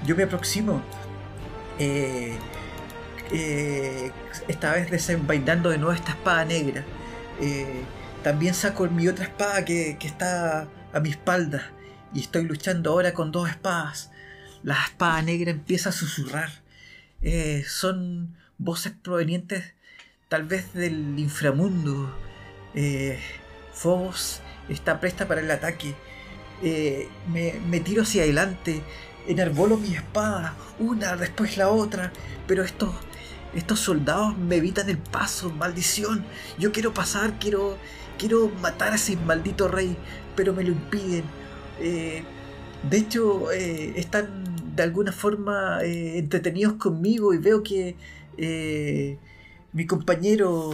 [0.07, 0.83] Yo me aproximo,
[1.79, 2.37] eh,
[3.33, 4.12] eh,
[4.49, 6.84] esta vez desenvainando de nuevo esta espada negra.
[8.22, 11.72] También saco mi otra espada que, está a mi espalda
[12.12, 14.11] y estoy luchando ahora con dos espadas.
[14.62, 16.50] La espada negra empieza a susurrar.
[17.67, 19.75] Son voces provenientes
[20.30, 22.17] tal vez del inframundo.
[22.75, 23.18] Eh,
[23.75, 24.41] Phobos
[24.71, 25.95] está presta para el ataque.
[26.63, 28.83] Eh, me, tiro hacia adelante,
[29.26, 32.13] enarbolo mi espada, una después la otra,
[32.47, 32.91] pero estos,
[33.55, 36.25] estos soldados me evitan el paso, maldición.
[36.59, 37.79] Yo quiero pasar, quiero,
[38.18, 39.97] quiero matar a ese maldito rey,
[40.37, 41.25] pero me lo impiden.
[41.80, 42.25] Eh,
[42.88, 44.45] de hecho, eh, están
[44.76, 47.97] de alguna forma entretenidos conmigo y veo que
[49.72, 50.71] mi compañero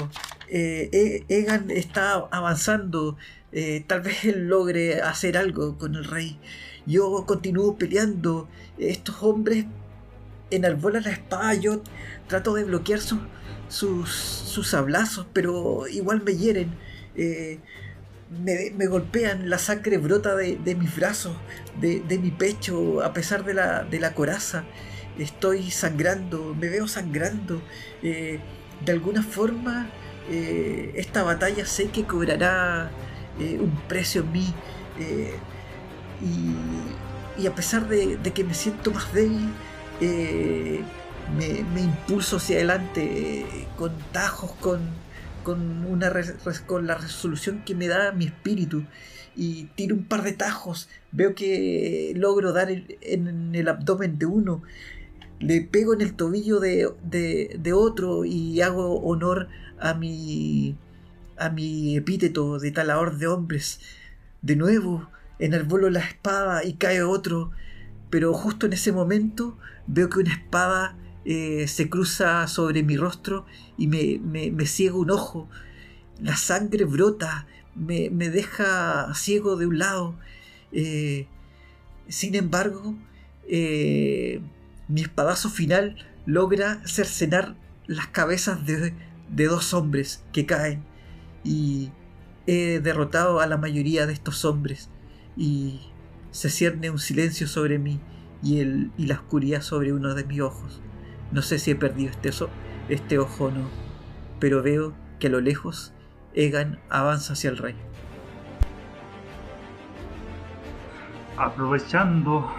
[0.49, 3.17] E- Egan está avanzando.
[3.59, 6.39] Eh, tal vez él logre hacer algo con el rey.
[6.85, 8.49] Yo continúo peleando.
[8.79, 9.65] Estos hombres
[10.51, 11.55] enarbolan la espada.
[11.55, 11.81] Yo
[12.29, 13.19] trato de bloquear sus,
[13.71, 16.75] sus, sus sablazos, pero igual me hieren.
[17.15, 17.59] Eh,
[18.45, 21.35] me, me golpean, la sangre brota de, de mis brazos,
[21.81, 24.65] de, de mi pecho, a pesar de la, de la coraza.
[25.19, 27.63] Estoy sangrando, me veo sangrando.
[28.03, 28.39] Eh,
[28.85, 29.89] de alguna forma,
[30.29, 32.91] esta batalla sé que cobrará
[33.39, 34.55] eh, un precio en mí.
[34.99, 35.35] eh,
[36.23, 39.51] y, a pesar de, que me siento más débil,
[40.01, 40.81] eh,
[41.37, 43.45] me, me impulso hacia adelante
[43.77, 44.81] con tajos, con,
[45.45, 46.11] con, una
[46.67, 48.85] con la resolución que me da mi espíritu.
[49.37, 50.89] Y tiro un par de tajos.
[51.13, 54.63] Veo que logro dar en el abdomen de uno.
[55.39, 59.49] Le pego en el tobillo de, de otro y hago honor
[59.79, 60.77] a mi,
[61.39, 63.81] a mi epíteto de talador de hombres.
[64.43, 65.09] De nuevo,
[65.39, 67.51] enarbolo la espada y cae otro.
[68.11, 73.47] Pero justo en ese momento veo que una espada eh, se cruza sobre mi rostro
[73.77, 74.53] y me, me,
[74.93, 75.49] un ojo.
[76.21, 80.15] La sangre brota, me, me deja ciego de un lado.
[80.73, 81.27] Eh,
[82.09, 82.95] sin embargo,
[83.49, 84.41] eh,
[84.89, 85.97] mi espadazo final
[86.27, 87.57] logra cercenar
[87.87, 88.95] las cabezas de,
[89.29, 90.85] de dos hombres que caen.
[91.47, 91.91] Y
[92.47, 94.91] he derrotado a la mayoría de estos hombres.
[95.37, 95.81] Y
[96.33, 98.01] se cierne un silencio sobre mí
[98.43, 100.83] y, el, y la oscuridad sobre uno de mis ojos.
[101.31, 102.51] No sé si he perdido este, oso-
[102.89, 103.69] este ojo o no,
[104.41, 105.93] pero veo que a lo lejos
[106.35, 107.75] Egan avanza hacia el rey.
[111.39, 112.51] aprovechando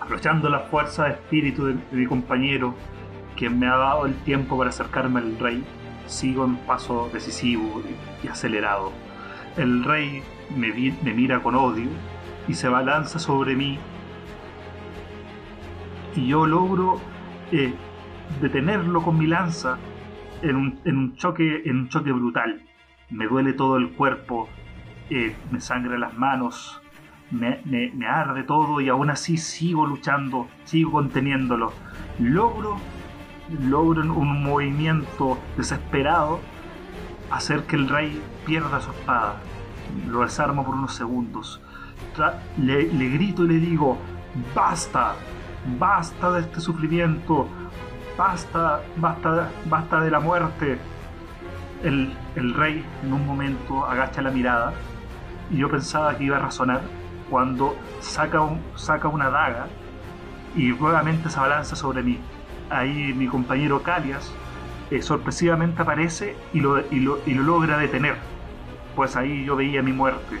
[0.00, 2.74] aprovechando la fuerza de espíritu de, de mi compañero
[3.36, 5.64] que me ha dado el tiempo para acercarme al rey
[6.06, 7.82] sigo en paso decisivo
[8.22, 8.92] y, acelerado.
[9.56, 10.22] El rey
[10.56, 10.72] me,
[11.14, 11.88] mira con odio
[12.48, 13.78] y se balanza sobre mí.
[16.16, 17.00] Y yo logro
[17.52, 17.74] eh,
[18.40, 19.78] detenerlo con mi lanza
[20.42, 22.62] en un, choque en un choque brutal.
[23.10, 24.48] Me duele todo el cuerpo
[25.10, 26.80] eh, me sangra las manos
[27.30, 31.72] me- me arde todo y aún así sigo luchando, sigo conteniéndolo.
[32.18, 32.76] Logro,
[33.50, 36.40] logro en un movimiento desesperado
[37.30, 39.36] hacer que el rey pierda su espada.
[40.08, 41.60] Lo desarmo por unos segundos.
[42.58, 43.98] Le, le grito y le digo,
[44.54, 45.14] basta,
[45.78, 47.48] basta de este sufrimiento,
[48.16, 50.78] basta, basta, basta de la muerte.
[51.82, 54.72] El, el rey en un momento agacha la mirada
[55.50, 56.80] y yo pensaba que iba a razonar
[57.28, 59.66] cuando saca, un- saca una daga
[60.56, 62.18] y nuevamente se abalanza sobre mí.
[62.70, 64.32] Ahí mi compañero Calias
[64.90, 68.16] eh, sorpresivamente aparece y lo, y, lo, y lo logra detener.
[68.96, 70.40] Pues ahí yo veía mi muerte.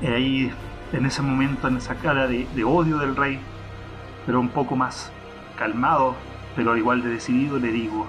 [0.00, 0.52] Y ahí,
[0.92, 3.40] en ese momento, en esa cara de, odio del rey,
[4.26, 5.12] pero un poco más
[5.56, 6.14] calmado,
[6.54, 8.06] pero igual de decidido, le digo,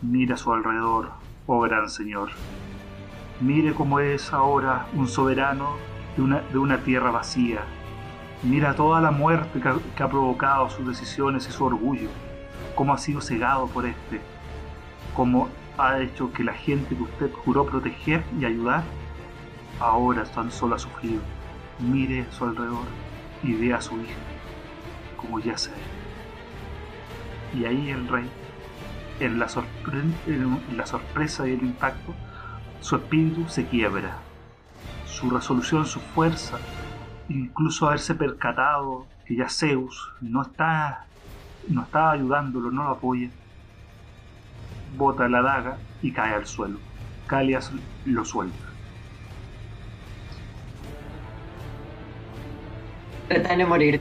[0.00, 1.10] mira a su alrededor,
[1.46, 2.30] oh gran señor.
[3.40, 5.76] Mire cómo es ahora un soberano
[6.16, 7.60] de una, de una tierra vacía.
[8.44, 12.10] Mira toda la muerte que ha, provocado sus decisiones y su orgullo.
[12.74, 14.20] Cómo ha sido cegado por este.
[15.16, 15.48] Cómo
[15.78, 18.84] ha hecho que la gente que usted juró proteger y ayudar,
[19.80, 21.22] ahora tan solo ha sufrido.
[21.78, 22.84] Mire a su alrededor
[23.42, 24.18] y ve a su hija,
[25.16, 25.72] como ya sé.
[27.54, 28.28] Y ahí el rey,
[29.20, 32.12] en la sorpresa y el impacto,
[32.82, 34.18] su espíritu se quiebra.
[35.06, 36.58] Su resolución, su fuerza,
[37.28, 41.06] incluso haberse percatado que ya Zeus no está,
[41.68, 43.28] no está ayudándolo, no lo apoya,
[44.96, 46.78] bota la daga y cae al suelo.
[47.26, 47.72] Calias
[48.04, 48.56] lo suelta.
[53.28, 54.00] Tratan de morir.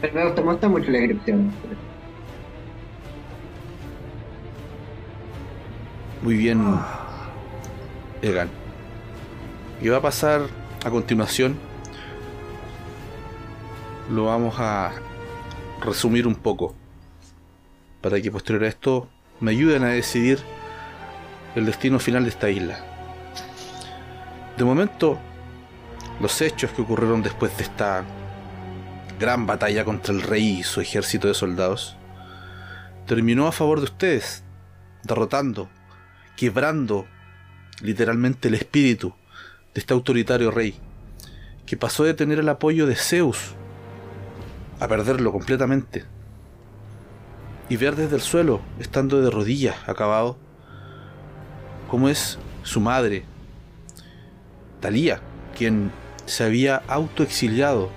[0.00, 1.52] Pero me gusta, me gusta mucho la descripción.
[6.22, 6.78] Muy bien,
[8.22, 8.48] Egan.
[9.82, 10.40] Y va a pasar
[10.84, 11.58] a continuación.
[14.10, 14.92] Lo vamos a
[15.80, 16.74] resumir un poco.
[18.00, 19.08] Para que posterior a esto
[19.40, 20.38] me ayuden a decidir
[21.54, 22.78] el destino final de esta isla.
[24.56, 25.18] De momento,
[26.20, 28.04] los hechos que ocurrieron después de esta
[29.18, 31.96] gran batalla contra el rey y su ejército de soldados
[33.06, 34.44] terminó a favor de ustedes,
[35.02, 35.68] derrotando
[36.36, 37.06] quebrando
[37.80, 39.14] literalmente el espíritu
[39.74, 40.74] de este autoritario rey,
[41.66, 43.54] que pasó de tener el apoyo de Zeus
[44.80, 46.04] a perderlo completamente,
[47.68, 50.36] y ver desde el suelo, estando de rodillas, acabado,
[51.88, 53.24] como es su madre,
[54.80, 55.20] Talía,
[55.56, 55.90] quien
[56.26, 57.90] se había autoexiliado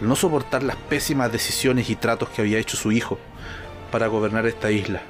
[0.00, 3.18] al no soportar las pésimas decisiones y tratos que había hecho su hijo
[3.90, 5.02] para gobernar esta isla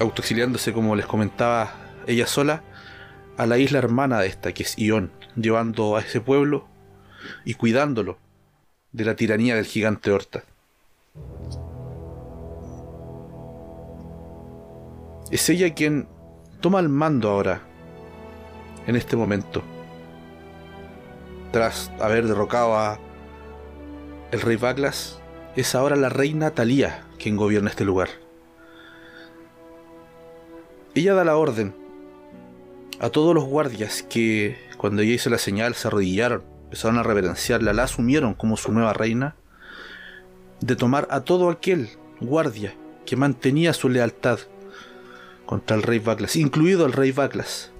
[0.00, 1.74] autoexiliándose, como les comentaba
[2.06, 2.62] ella sola,
[3.36, 6.66] a la isla hermana de esta, que es Ión, llevando a ese pueblo
[7.44, 8.18] y cuidándolo
[8.92, 10.44] de la tiranía del gigante Horta.
[15.30, 16.06] Es ella quien
[16.60, 17.62] toma el mando ahora,
[18.86, 19.62] en este momento,
[21.50, 22.98] tras haber derrocado a
[24.30, 25.20] el rey Baglas,
[25.56, 28.08] es ahora la reina Talía quien gobierna este lugar.
[30.94, 31.83] Ella da la orden
[33.00, 37.72] a todos los guardias que, cuando ella hizo la señal, se arrodillaron, empezaron a reverenciarla,
[37.72, 39.36] la asumieron como su nueva reina,
[40.60, 41.90] de tomar a todo aquel
[42.20, 44.38] guardia que mantenía su lealtad
[45.46, 47.72] contra el rey Baglas, incluido el rey Baglas,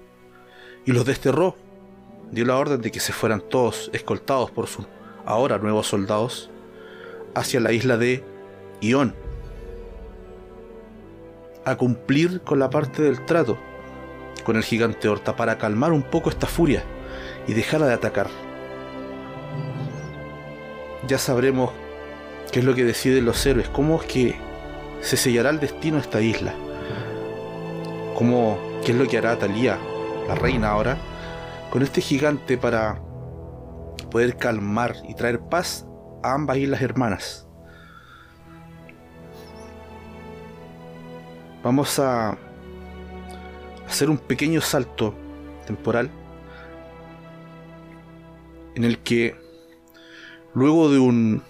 [0.84, 1.56] y los desterró.
[2.30, 4.86] Dio la orden de que se fueran todos escoltados por sus
[5.24, 6.50] ahora nuevos soldados
[7.34, 8.24] hacia la isla de
[8.80, 9.14] Ión,
[11.64, 13.56] a cumplir con la parte del trato
[14.44, 16.84] con el gigante Horta para calmar un poco esta furia
[17.46, 18.28] y dejarla de atacar.
[21.06, 21.70] Ya sabremos
[22.52, 24.36] qué es lo que deciden los héroes, cómo es que
[25.00, 26.54] se sellará el destino de esta isla,
[28.14, 29.78] cómo, qué es lo que hará Talía,
[30.28, 30.96] la reina ahora,
[31.70, 33.00] con este gigante para
[34.10, 35.86] poder calmar y traer paz
[36.22, 37.46] a ambas islas hermanas.
[41.62, 42.38] Vamos a
[43.86, 45.14] hacer un pequeño salto
[45.66, 46.10] temporal
[48.74, 49.36] en el que
[50.54, 51.42] luego de un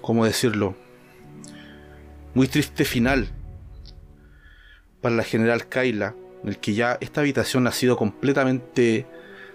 [0.00, 0.74] ¿cómo decirlo?
[2.34, 3.28] muy triste final
[5.00, 9.06] para la general Kaila, en el que ya esta habitación ha sido completamente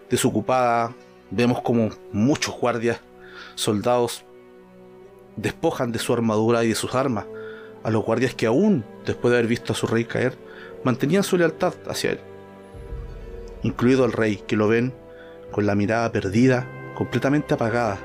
[0.09, 0.93] desocupada,
[1.31, 2.99] vemos como muchos guardias,
[3.55, 4.25] soldados
[5.35, 7.25] despojan de su armadura y de sus armas
[7.83, 10.37] a los guardias que aún, después de haber visto a su rey caer,
[10.83, 12.19] mantenían su lealtad hacia él.
[13.61, 14.93] Incluido al rey, que lo ven
[15.51, 17.99] con la mirada perdida, completamente apagada,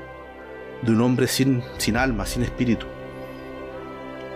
[0.81, 2.85] de un hombre sin, sin alma, sin espíritu,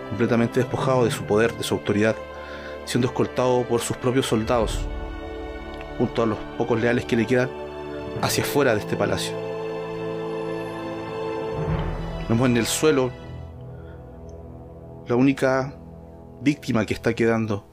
[0.08, 2.16] completamente despojado de su poder, de su autoridad,
[2.84, 4.80] siendo escoltado por sus propios soldados,
[5.98, 7.50] junto a los pocos leales que le quedan,
[8.20, 9.34] hacia afuera de este palacio.
[12.28, 13.10] Vemos en el suelo
[15.06, 15.74] la única
[16.40, 17.66] víctima que está quedando,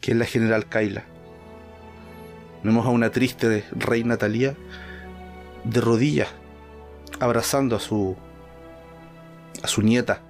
[0.00, 1.04] que es la general Kaila.
[2.62, 4.54] Vemos a una triste reina Talía
[5.64, 6.28] de rodillas,
[7.18, 8.16] abrazando a su
[9.62, 10.22] a su nieta.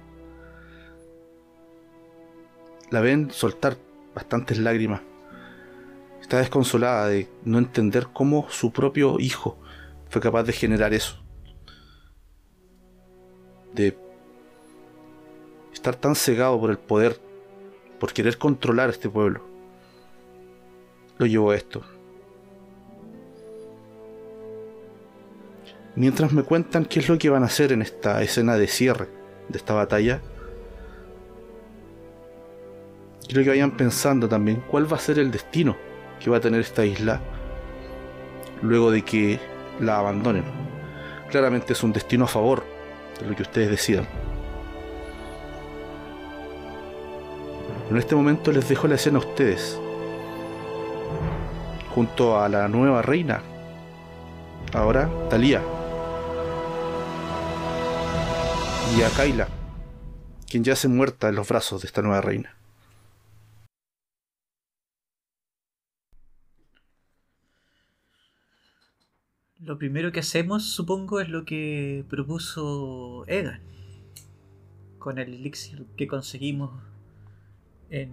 [2.89, 3.77] La ven soltar
[4.13, 5.01] bastantes lágrimas.
[6.21, 9.57] Está desconsolada de no entender cómo su propio hijo
[10.09, 11.23] fue capaz de generar eso.
[13.73, 13.97] De
[15.81, 17.19] estar tan cegado por el poder,
[17.99, 19.41] por querer controlar a este pueblo,
[21.17, 21.81] lo llevó a esto.
[25.95, 29.07] Mientras me cuentan qué es lo que van a hacer en esta escena de cierre
[29.49, 30.21] de esta batalla,
[33.27, 35.75] quiero que vayan pensando también cuál va a ser el destino
[36.19, 37.19] que va a tener esta isla
[38.61, 39.39] luego de que
[39.79, 40.43] la abandonen.
[41.31, 42.63] Claramente es un destino a favor
[43.19, 44.30] de lo que ustedes decidan.
[47.91, 49.77] En este momento les dejo la escena a ustedes,
[51.93, 53.43] junto a la nueva reina,
[54.71, 55.61] ahora Talía,
[58.95, 59.49] y a Kaila,
[60.49, 62.55] quien yace muerta en los brazos de esta nueva reina.
[69.59, 73.59] Lo primero que hacemos, supongo, es lo que propuso Egan.
[74.97, 76.71] Con el elixir que conseguimos
[77.91, 78.11] en.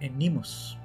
[0.00, 0.76] en Nimos.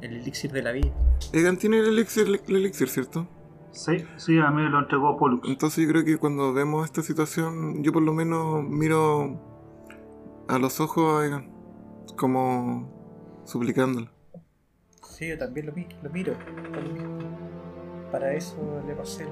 [0.00, 0.90] El elixir de la vida.
[1.32, 3.26] Egan tiene el elixir, el elixir, ¿cierto?
[3.72, 5.46] Sí, sí, a mí me lo entregó Pollux.
[5.48, 9.38] Entonces yo creo que cuando vemos esta situación, yo por lo menos miro
[10.48, 11.50] a los ojos a Egan,
[12.16, 12.90] como
[13.44, 14.08] suplicándolo.
[15.04, 16.32] Sí, yo también lo, mi- lo miro.
[18.10, 19.28] Para eso le pasé el,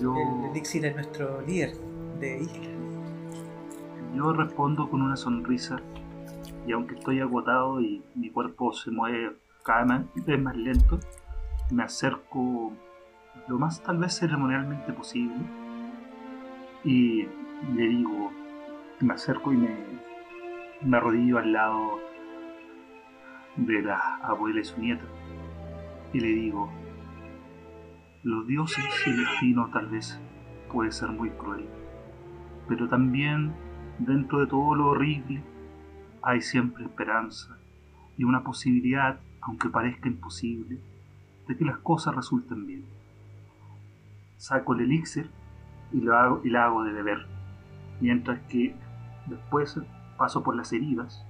[0.00, 1.72] Yo, el elixir a nuestro líder
[2.20, 2.70] de isla.
[4.14, 5.80] yo respondo con una sonrisa
[6.66, 10.98] y aunque estoy agotado y mi cuerpo se mueve cada vez más lento,
[11.70, 12.72] me acerco
[13.48, 15.36] lo más tal vez ceremonialmente posible
[16.84, 17.26] y
[17.74, 18.30] le digo,
[19.00, 19.76] me acerco y me,
[20.82, 22.00] me arrodillo al lado
[23.56, 25.04] de la abuela y su nieta
[26.12, 26.70] y le digo,
[28.22, 30.20] los dioses y el destino tal vez
[30.72, 31.66] puede ser muy cruel,
[32.68, 33.52] pero también
[33.98, 35.42] dentro de todo lo horrible
[36.22, 37.58] hay siempre esperanza
[38.16, 40.78] y una posibilidad, aunque parezca imposible,
[41.48, 42.84] de que las cosas resulten bien.
[44.36, 45.30] Saco el elixir
[45.92, 47.26] y lo hago, y la hago de beber,
[48.00, 48.74] mientras que
[49.26, 49.80] después
[50.16, 51.26] paso por las heridas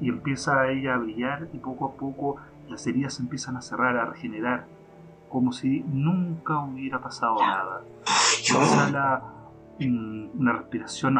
[0.00, 2.36] y empieza ella a brillar y poco a poco
[2.68, 4.66] las heridas empiezan a cerrar, a regenerar,
[5.32, 7.82] como si nunca hubiera pasado nada.
[8.38, 9.22] Exhala
[9.80, 11.18] mm, una respiración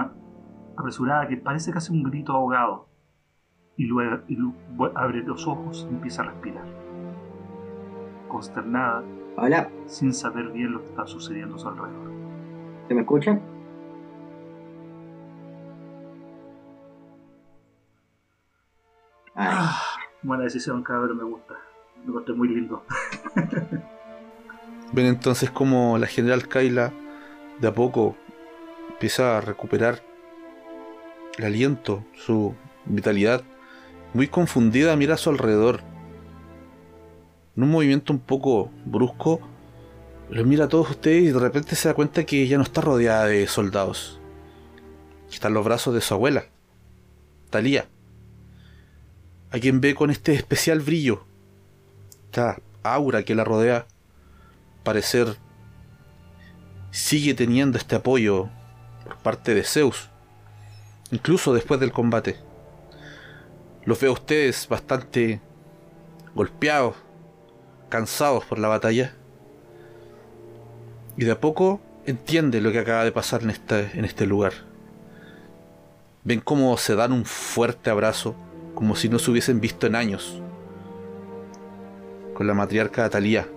[0.76, 2.88] apresurada que parece casi un grito ahogado
[3.76, 4.36] y luego y
[4.94, 6.66] abre los ojos y empieza a respirar.
[8.28, 9.02] Consternada,
[9.34, 12.12] Hola, sin saber bien lo que está sucediendo a su alrededor.
[12.86, 13.40] ¿se me escucha?
[19.34, 19.82] Ay, Ah,
[20.22, 21.54] buena decisión, cabrón, me gusta.
[22.04, 22.84] Me encontré muy lindo.
[24.92, 26.92] Ven entonces como la general Kyla
[27.60, 28.16] de a poco
[28.90, 30.02] empieza a recuperar
[31.38, 32.54] el aliento, su
[32.84, 33.42] vitalidad.
[34.12, 35.80] Muy confundida mira a su alrededor.
[37.56, 39.40] En un movimiento un poco brusco,
[40.30, 42.82] los mira a todos ustedes y de repente se da cuenta que ya no está
[42.82, 44.20] rodeada de soldados.
[45.30, 46.44] Está en los brazos de su abuela,
[47.48, 47.86] Talía.
[49.50, 51.24] A quien ve con este especial brillo.
[52.26, 53.86] Esta aura que la rodea
[54.82, 55.36] parecer
[56.90, 58.48] sigue teniendo este apoyo
[59.04, 60.10] por parte de Zeus,
[61.10, 62.36] incluso después del combate.
[63.84, 65.40] Los veo a ustedes bastante
[66.34, 66.94] golpeados,
[67.88, 69.14] cansados por la batalla,
[71.16, 74.52] y de a poco entiende lo que acaba de pasar en este, en este lugar.
[76.24, 78.34] Ven cómo se dan un fuerte abrazo,
[78.74, 80.40] como si no se hubiesen visto en años,
[82.34, 83.48] con la matriarca Talía.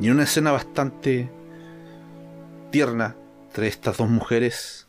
[0.00, 1.30] Y una escena bastante
[2.70, 3.16] tierna
[3.48, 4.86] entre estas dos mujeres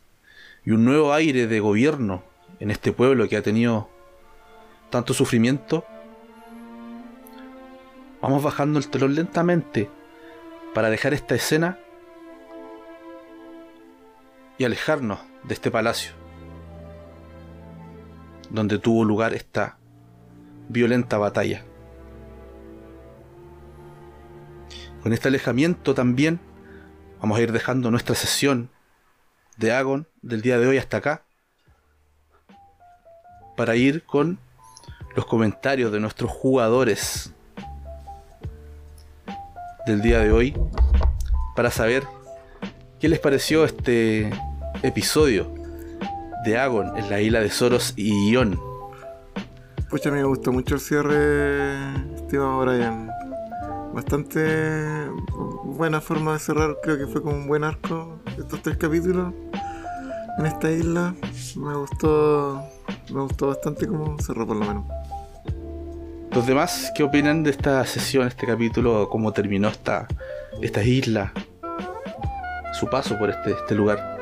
[0.64, 2.22] y un nuevo aire de gobierno
[2.60, 3.88] en este pueblo que ha tenido
[4.90, 5.84] tanto sufrimiento,
[8.20, 9.88] vamos bajando el telón lentamente
[10.74, 11.78] para dejar esta escena
[14.58, 16.20] y alejarnos de este palacio
[18.50, 19.78] donde tuvo lugar esta
[20.68, 21.64] violenta batalla.
[25.02, 26.40] Con este alejamiento también
[27.20, 28.70] vamos a ir dejando nuestra sesión
[29.56, 31.22] de Agon del día de hoy hasta acá
[33.56, 34.38] para ir con
[35.16, 37.32] los comentarios de nuestros jugadores
[39.86, 40.54] del día de hoy
[41.56, 42.04] para saber
[42.98, 44.30] qué les pareció este
[44.82, 45.52] episodio
[46.44, 48.58] de Agon en la isla de Soros y Ion.
[49.88, 53.09] Pucha, me gustó mucho el cierre, estimado Brian.
[53.92, 55.08] Bastante
[55.64, 59.32] buena forma de cerrar, creo que fue como un buen arco estos tres capítulos
[60.38, 61.14] en esta isla.
[61.56, 62.62] Me gustó,
[63.12, 64.84] me gustó bastante como cerró por lo menos.
[66.32, 70.06] Los demás, ¿qué opinan de esta sesión, este capítulo, cómo terminó esta,
[70.62, 71.32] esta isla?
[72.72, 74.18] Su paso por este, este lugar.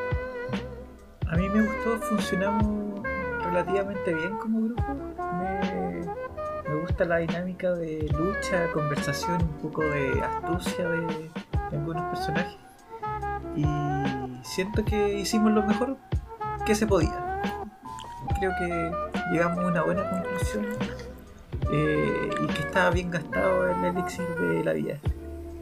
[1.26, 3.02] A mí me gustó, funcionamos
[3.44, 4.88] relativamente bien como grupo.
[7.06, 11.30] La dinámica de lucha, conversación, un poco de astucia de, de
[11.76, 12.56] algunos personajes.
[13.54, 13.64] Y
[14.42, 15.96] siento que hicimos lo mejor
[16.66, 17.40] que se podía.
[18.38, 18.90] Creo que
[19.32, 20.66] llegamos a una buena conclusión
[21.72, 24.98] eh, y que estaba bien gastado el elixir de la vida.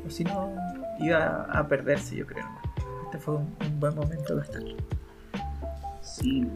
[0.07, 0.53] O si no,
[0.99, 2.47] iba a perderse, yo creo.
[3.05, 4.77] Este fue un, un buen momento de gastarlo.
[6.01, 6.49] Sí,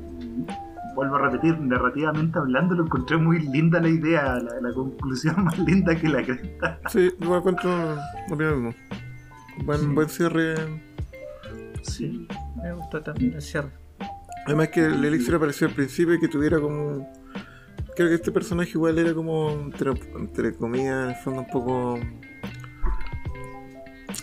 [0.94, 5.58] vuelvo a repetir, narrativamente hablando, lo encontré muy linda la idea, la, la conclusión más
[5.58, 6.78] linda que la cresta.
[6.88, 7.70] Sí, me encuentro
[8.28, 8.74] lo mismo.
[9.64, 9.86] Buen, Sí.
[9.86, 10.54] buen cierre.
[11.82, 12.26] Sí,
[12.62, 13.70] Me gustó también el cierre.
[14.46, 17.08] Además que el elixir apareció al principio y que tuviera como...
[17.96, 21.98] Creo que este personaje igual era como, entre, entre comillas, en el fondo un poco...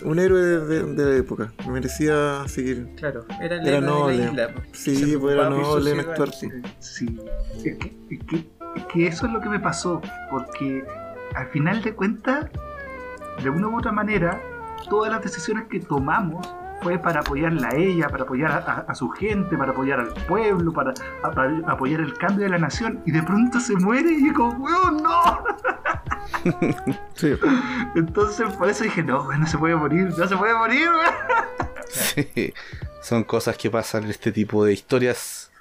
[0.03, 1.51] Un héroe de, de- de la época.
[1.69, 2.89] Merecía seguir.
[2.97, 4.17] Claro, era el Era héroe de noble.
[4.17, 4.47] la isla.
[4.53, 4.61] po.
[4.73, 6.31] Sí, pues era noble en actuar.
[6.33, 6.49] sí.
[6.79, 7.19] sí.
[7.65, 8.35] Es que, es, que,
[8.75, 10.83] es que eso es lo que me pasó, porque
[11.35, 12.45] al final de cuentas,
[13.43, 14.41] de una u otra manera,
[14.89, 16.47] todas las decisiones que tomamos
[16.81, 20.13] fue para apoyarla a ella, para apoyar a, a- a su gente, para apoyar al
[20.25, 20.93] pueblo, para,
[21.23, 24.53] a- para apoyar el cambio de la nación, y de pronto se muere y como,
[24.63, 25.43] weón, no.
[27.15, 27.33] Sí,
[27.95, 31.13] Entonces por eso dije, no, no se puede morir, no se puede morir, weón.
[31.89, 32.53] Sí,
[33.01, 35.51] son cosas que pasan en este tipo de historias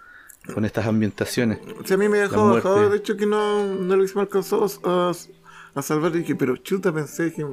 [0.52, 1.58] con estas ambientaciones.
[1.84, 4.66] Sí, a mí me dejó bajado, de hecho que no, no lo hice me alcanzó
[4.84, 5.12] a,
[5.74, 7.46] a salvar y dije, pero chuta, pensé que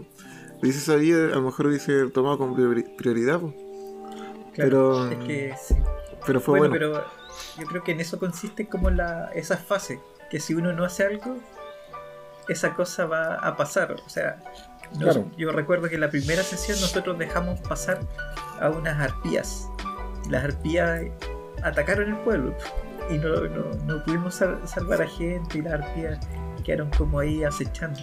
[0.63, 3.39] hubiese sabido, a lo mejor hubiese tomado como priori- prioridad.
[3.39, 3.53] Claro,
[4.55, 5.75] Pero- es que sí.
[6.25, 6.93] pero fue bueno, bueno.
[6.93, 7.05] pero
[7.61, 9.99] yo creo que en eso consiste como la, esa fase,
[10.29, 11.37] que si uno no hace algo,
[12.47, 13.95] esa cosa va a pasar.
[14.05, 14.37] O sea,
[14.93, 15.25] no- Claro.
[15.37, 17.99] yo recuerdo que en la primera sesión nosotros dejamos pasar
[18.59, 19.67] a unas arpías.
[20.29, 21.01] Las arpías
[21.63, 22.53] atacaron el pueblo.
[23.09, 26.25] y no, no, no pudimos sal- salvar a gente y las arpías
[26.63, 27.99] quedaron como ahí acechando.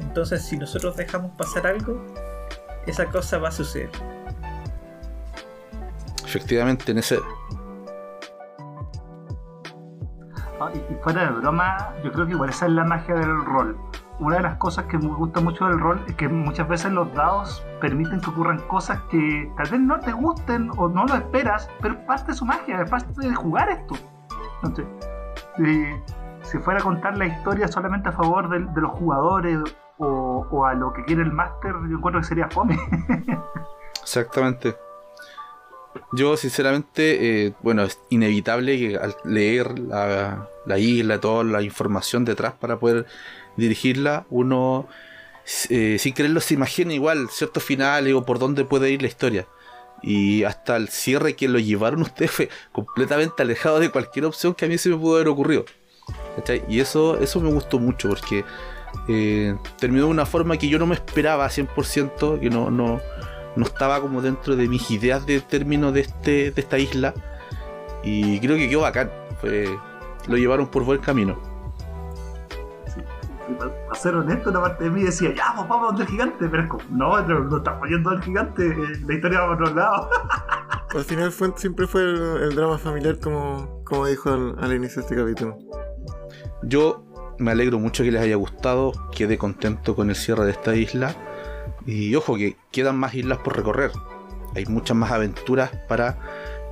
[0.00, 2.04] Entonces, si nosotros dejamos pasar algo,
[2.86, 3.90] esa cosa va a suceder.
[6.24, 7.18] Efectivamente, en ese.
[10.60, 13.44] Ah, Y, y fuera de broma, yo creo que igual esa es la magia del
[13.44, 13.76] rol.
[14.18, 17.12] Una de las cosas que me gusta mucho del rol es que muchas veces los
[17.14, 21.68] dados permiten que ocurran cosas que tal vez no te gusten o no lo esperas,
[21.80, 23.96] pero es parte de su magia, es parte de jugar esto.
[24.62, 24.86] Entonces,
[25.56, 25.86] si,
[26.42, 29.58] si fuera a contar la historia solamente a favor de, de los jugadores
[30.02, 32.76] o, o a lo que quiere el máster, yo encuentro que sería fome.
[34.02, 34.74] Exactamente.
[36.12, 42.24] Yo, sinceramente, eh, bueno, es inevitable que al leer la, la isla, toda la información
[42.24, 43.06] detrás para poder
[43.56, 44.88] dirigirla, uno,
[45.68, 49.46] eh, sin quererlo, se imagina igual ciertos finales o por dónde puede ir la historia.
[50.02, 54.64] Y hasta el cierre que lo llevaron ustedes fue completamente alejado de cualquier opción que
[54.64, 55.64] a mí se me pudo haber ocurrido.
[56.36, 56.64] ¿Cachai?
[56.68, 58.44] Y eso, eso me gustó mucho porque
[59.08, 63.00] eh, terminó de una forma que yo no me esperaba 100%, que no, no,
[63.56, 67.14] no estaba como dentro de mis ideas de término de, este, de esta isla.
[68.02, 69.10] Y creo que quedó bacán.
[69.40, 69.66] Fue,
[70.28, 71.38] lo llevaron por buen camino.
[73.58, 76.62] Para ser honesto, una parte de mí decía, ya, pues vamos donde el gigante, pero
[76.62, 79.74] es como, no, no, no estamos yendo al gigante, eh, la historia va por otro
[79.74, 80.10] lado.
[80.94, 84.96] Al final fue, siempre fue el, el drama familiar como, como dijo al, al inicio
[84.96, 85.58] de este capítulo.
[86.64, 88.92] Yo me alegro mucho que les haya gustado.
[89.14, 91.14] Quedé contento con el cierre de esta isla.
[91.86, 93.90] Y ojo que quedan más islas por recorrer.
[94.54, 96.18] Hay muchas más aventuras para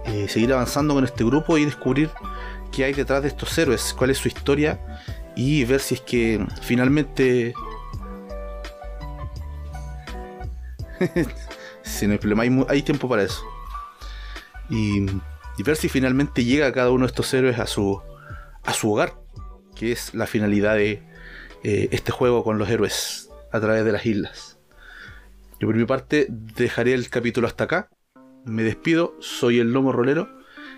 [0.06, 2.10] eh, seguir avanzando con este grupo y descubrir
[2.72, 4.80] qué hay detrás de estos héroes, cuál es su historia
[5.36, 7.54] y ver si es que finalmente...
[11.82, 13.42] si no problema, hay tiempo para eso.
[14.68, 15.06] Y,
[15.58, 18.00] y ver si finalmente llega cada uno de estos héroes a su,
[18.64, 19.19] a su hogar,
[19.80, 21.02] que es la finalidad de
[21.64, 24.58] eh, este juego con los héroes a través de las islas.
[25.58, 27.88] Yo por mi parte dejaré el capítulo hasta acá.
[28.44, 30.28] Me despido, soy el Lomo Rolero.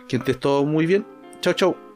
[0.09, 1.05] Que estés todo muy bien.
[1.41, 1.92] Chao, chao.